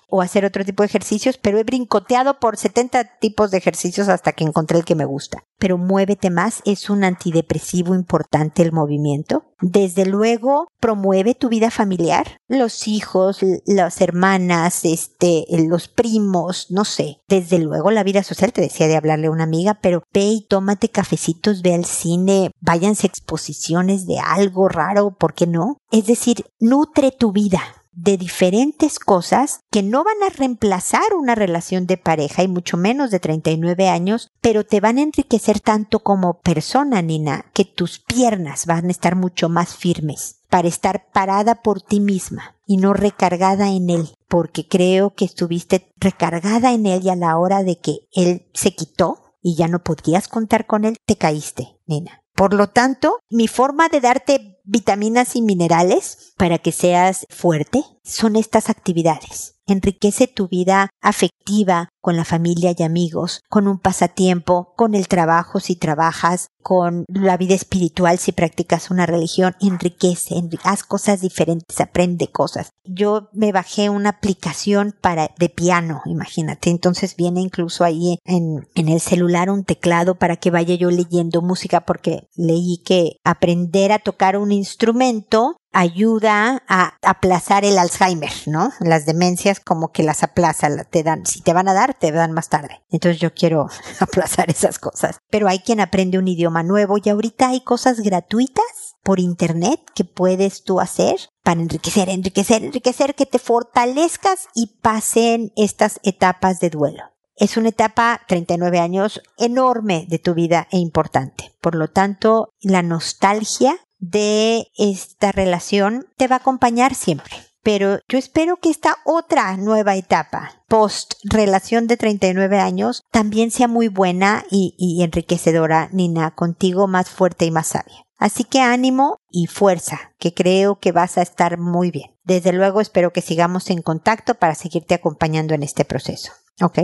o 0.08 0.22
hacer 0.22 0.44
otro 0.44 0.64
tipo 0.64 0.82
de 0.82 0.88
ejercicios, 0.88 1.38
pero 1.38 1.58
he 1.58 1.64
brincoteado 1.64 2.38
por 2.38 2.56
70 2.56 3.18
tipos 3.18 3.50
de 3.50 3.58
ejercicios 3.58 4.08
hasta 4.08 4.32
que 4.32 4.44
encontré 4.44 4.78
el 4.78 4.84
que 4.84 4.94
me 4.94 5.04
gusta. 5.04 5.44
Pero 5.58 5.76
muévete 5.76 6.30
más, 6.30 6.62
es 6.64 6.88
un 6.88 7.04
antidepresivo 7.04 7.94
importante 7.94 8.62
el 8.62 8.72
movimiento. 8.72 9.44
Desde 9.60 10.06
luego, 10.06 10.68
promueve 10.78 11.34
tu 11.34 11.48
vida 11.48 11.70
familiar, 11.72 12.38
los 12.46 12.86
hijos, 12.86 13.40
las 13.66 14.00
hermanas, 14.00 14.84
este, 14.84 15.46
los 15.66 15.88
primos, 15.88 16.68
no 16.70 16.84
sé. 16.84 17.22
Desde 17.28 17.58
luego 17.58 17.90
la 17.90 18.04
vida 18.04 18.22
social, 18.22 18.52
te 18.52 18.60
decía 18.60 18.86
de 18.86 18.96
hablarle 18.96 19.26
a 19.26 19.32
una 19.32 19.44
amiga, 19.44 19.78
pero 19.82 20.04
ve 20.14 20.26
y 20.26 20.46
tómate 20.46 20.90
cafecitos, 20.90 21.62
ve 21.62 21.74
al 21.74 21.86
cine, 21.86 22.52
váyanse 22.60 23.08
exposiciones 23.08 24.06
de 24.06 24.18
algo 24.20 24.68
raro, 24.68 25.10
¿por 25.10 25.34
qué 25.34 25.48
no? 25.48 25.78
Es 25.90 26.06
decir, 26.06 26.44
nutre 26.60 27.10
tu 27.10 27.32
vida 27.32 27.60
de 28.00 28.16
diferentes 28.16 29.00
cosas 29.00 29.60
que 29.72 29.82
no 29.82 30.04
van 30.04 30.22
a 30.24 30.30
reemplazar 30.32 31.14
una 31.18 31.34
relación 31.34 31.86
de 31.86 31.96
pareja 31.96 32.44
y 32.44 32.48
mucho 32.48 32.76
menos 32.76 33.10
de 33.10 33.18
39 33.18 33.88
años, 33.88 34.30
pero 34.40 34.64
te 34.64 34.80
van 34.80 34.98
a 34.98 35.02
enriquecer 35.02 35.58
tanto 35.58 36.00
como 36.00 36.40
persona, 36.40 37.02
Nina, 37.02 37.46
que 37.54 37.64
tus 37.64 37.98
piernas 37.98 38.66
van 38.66 38.86
a 38.86 38.90
estar 38.90 39.16
mucho 39.16 39.48
más 39.48 39.74
firmes 39.74 40.36
para 40.48 40.68
estar 40.68 41.10
parada 41.12 41.56
por 41.56 41.82
ti 41.82 41.98
misma 41.98 42.56
y 42.66 42.76
no 42.76 42.92
recargada 42.92 43.68
en 43.70 43.90
él, 43.90 44.14
porque 44.28 44.68
creo 44.68 45.14
que 45.14 45.24
estuviste 45.24 45.90
recargada 45.96 46.72
en 46.72 46.86
él 46.86 47.02
y 47.02 47.10
a 47.10 47.16
la 47.16 47.36
hora 47.36 47.64
de 47.64 47.80
que 47.80 47.98
él 48.12 48.46
se 48.54 48.74
quitó 48.74 49.34
y 49.42 49.56
ya 49.56 49.66
no 49.66 49.82
podías 49.82 50.28
contar 50.28 50.66
con 50.66 50.84
él, 50.84 50.96
te 51.04 51.16
caíste, 51.16 51.78
Nina. 51.86 52.22
Por 52.38 52.54
lo 52.54 52.68
tanto, 52.68 53.18
mi 53.30 53.48
forma 53.48 53.88
de 53.88 54.00
darte 54.00 54.57
vitaminas 54.68 55.34
y 55.34 55.42
minerales 55.42 56.34
para 56.36 56.58
que 56.58 56.72
seas 56.72 57.26
fuerte 57.30 57.82
son 58.04 58.36
estas 58.36 58.68
actividades. 58.68 59.57
Enriquece 59.68 60.26
tu 60.26 60.48
vida 60.48 60.90
afectiva 61.00 61.90
con 62.00 62.16
la 62.16 62.24
familia 62.24 62.74
y 62.76 62.82
amigos, 62.82 63.42
con 63.48 63.68
un 63.68 63.78
pasatiempo, 63.78 64.72
con 64.76 64.94
el 64.94 65.08
trabajo 65.08 65.60
si 65.60 65.76
trabajas, 65.76 66.48
con 66.62 67.04
la 67.08 67.36
vida 67.36 67.54
espiritual 67.54 68.18
si 68.18 68.32
practicas 68.32 68.90
una 68.90 69.06
religión, 69.06 69.54
enriquece, 69.60 70.42
haz 70.64 70.84
cosas 70.84 71.20
diferentes, 71.20 71.80
aprende 71.80 72.28
cosas. 72.28 72.70
Yo 72.84 73.28
me 73.32 73.52
bajé 73.52 73.90
una 73.90 74.10
aplicación 74.10 74.94
para 75.00 75.30
de 75.38 75.48
piano, 75.50 76.00
imagínate, 76.06 76.70
entonces 76.70 77.14
viene 77.16 77.40
incluso 77.40 77.84
ahí 77.84 78.18
en, 78.24 78.66
en 78.74 78.88
el 78.88 79.00
celular 79.00 79.50
un 79.50 79.64
teclado 79.64 80.14
para 80.14 80.36
que 80.36 80.50
vaya 80.50 80.74
yo 80.74 80.90
leyendo 80.90 81.42
música 81.42 81.82
porque 81.82 82.28
leí 82.34 82.78
que 82.84 83.16
aprender 83.24 83.92
a 83.92 83.98
tocar 83.98 84.38
un 84.38 84.52
instrumento 84.52 85.57
ayuda 85.72 86.62
a 86.68 86.96
aplazar 87.02 87.64
el 87.64 87.78
Alzheimer, 87.78 88.32
¿no? 88.46 88.72
Las 88.80 89.06
demencias 89.06 89.60
como 89.60 89.92
que 89.92 90.02
las 90.02 90.22
aplaza, 90.22 90.68
te 90.84 91.02
dan, 91.02 91.26
si 91.26 91.40
te 91.40 91.52
van 91.52 91.68
a 91.68 91.74
dar, 91.74 91.94
te 91.94 92.12
dan 92.12 92.32
más 92.32 92.48
tarde. 92.48 92.82
Entonces 92.90 93.20
yo 93.20 93.34
quiero 93.34 93.68
aplazar 94.00 94.50
esas 94.50 94.78
cosas. 94.78 95.18
Pero 95.30 95.48
hay 95.48 95.60
quien 95.60 95.80
aprende 95.80 96.18
un 96.18 96.28
idioma 96.28 96.62
nuevo 96.62 96.96
y 97.02 97.08
ahorita 97.08 97.48
hay 97.48 97.62
cosas 97.62 98.00
gratuitas 98.00 98.96
por 99.02 99.20
internet 99.20 99.80
que 99.94 100.04
puedes 100.04 100.64
tú 100.64 100.80
hacer 100.80 101.16
para 101.42 101.60
enriquecer, 101.60 102.08
enriquecer, 102.08 102.64
enriquecer, 102.64 103.14
que 103.14 103.26
te 103.26 103.38
fortalezcas 103.38 104.48
y 104.54 104.78
pasen 104.82 105.52
estas 105.56 106.00
etapas 106.02 106.60
de 106.60 106.70
duelo. 106.70 107.04
Es 107.34 107.56
una 107.56 107.68
etapa, 107.68 108.20
39 108.26 108.80
años, 108.80 109.22
enorme 109.38 110.06
de 110.08 110.18
tu 110.18 110.34
vida 110.34 110.66
e 110.72 110.78
importante. 110.78 111.54
Por 111.60 111.76
lo 111.76 111.88
tanto, 111.88 112.52
la 112.60 112.82
nostalgia 112.82 113.78
de 113.98 114.68
esta 114.76 115.32
relación 115.32 116.06
te 116.16 116.28
va 116.28 116.36
a 116.36 116.38
acompañar 116.38 116.94
siempre. 116.94 117.36
Pero 117.62 117.98
yo 118.08 118.18
espero 118.18 118.56
que 118.56 118.70
esta 118.70 118.96
otra 119.04 119.56
nueva 119.56 119.96
etapa, 119.96 120.62
post 120.68 121.14
relación 121.24 121.86
de 121.86 121.96
39 121.96 122.58
años, 122.60 123.02
también 123.10 123.50
sea 123.50 123.68
muy 123.68 123.88
buena 123.88 124.44
y, 124.50 125.02
enriquecedora, 125.02 125.88
Nina, 125.92 126.34
contigo 126.34 126.86
más 126.86 127.10
fuerte 127.10 127.44
y 127.44 127.50
más 127.50 127.66
sabia. 127.66 128.04
Así 128.16 128.44
que 128.44 128.60
ánimo 128.60 129.18
y 129.30 129.46
fuerza, 129.46 130.12
que 130.18 130.34
creo 130.34 130.78
que 130.78 130.92
vas 130.92 131.18
a 131.18 131.22
estar 131.22 131.58
muy 131.58 131.90
bien. 131.90 132.16
Desde 132.24 132.52
luego 132.52 132.80
espero 132.80 133.12
que 133.12 133.20
sigamos 133.20 133.70
en 133.70 133.82
contacto 133.82 134.34
para 134.34 134.54
seguirte 134.54 134.94
acompañando 134.94 135.54
en 135.54 135.62
este 135.62 135.84
proceso. 135.84 136.32
¿Ok? 136.62 136.78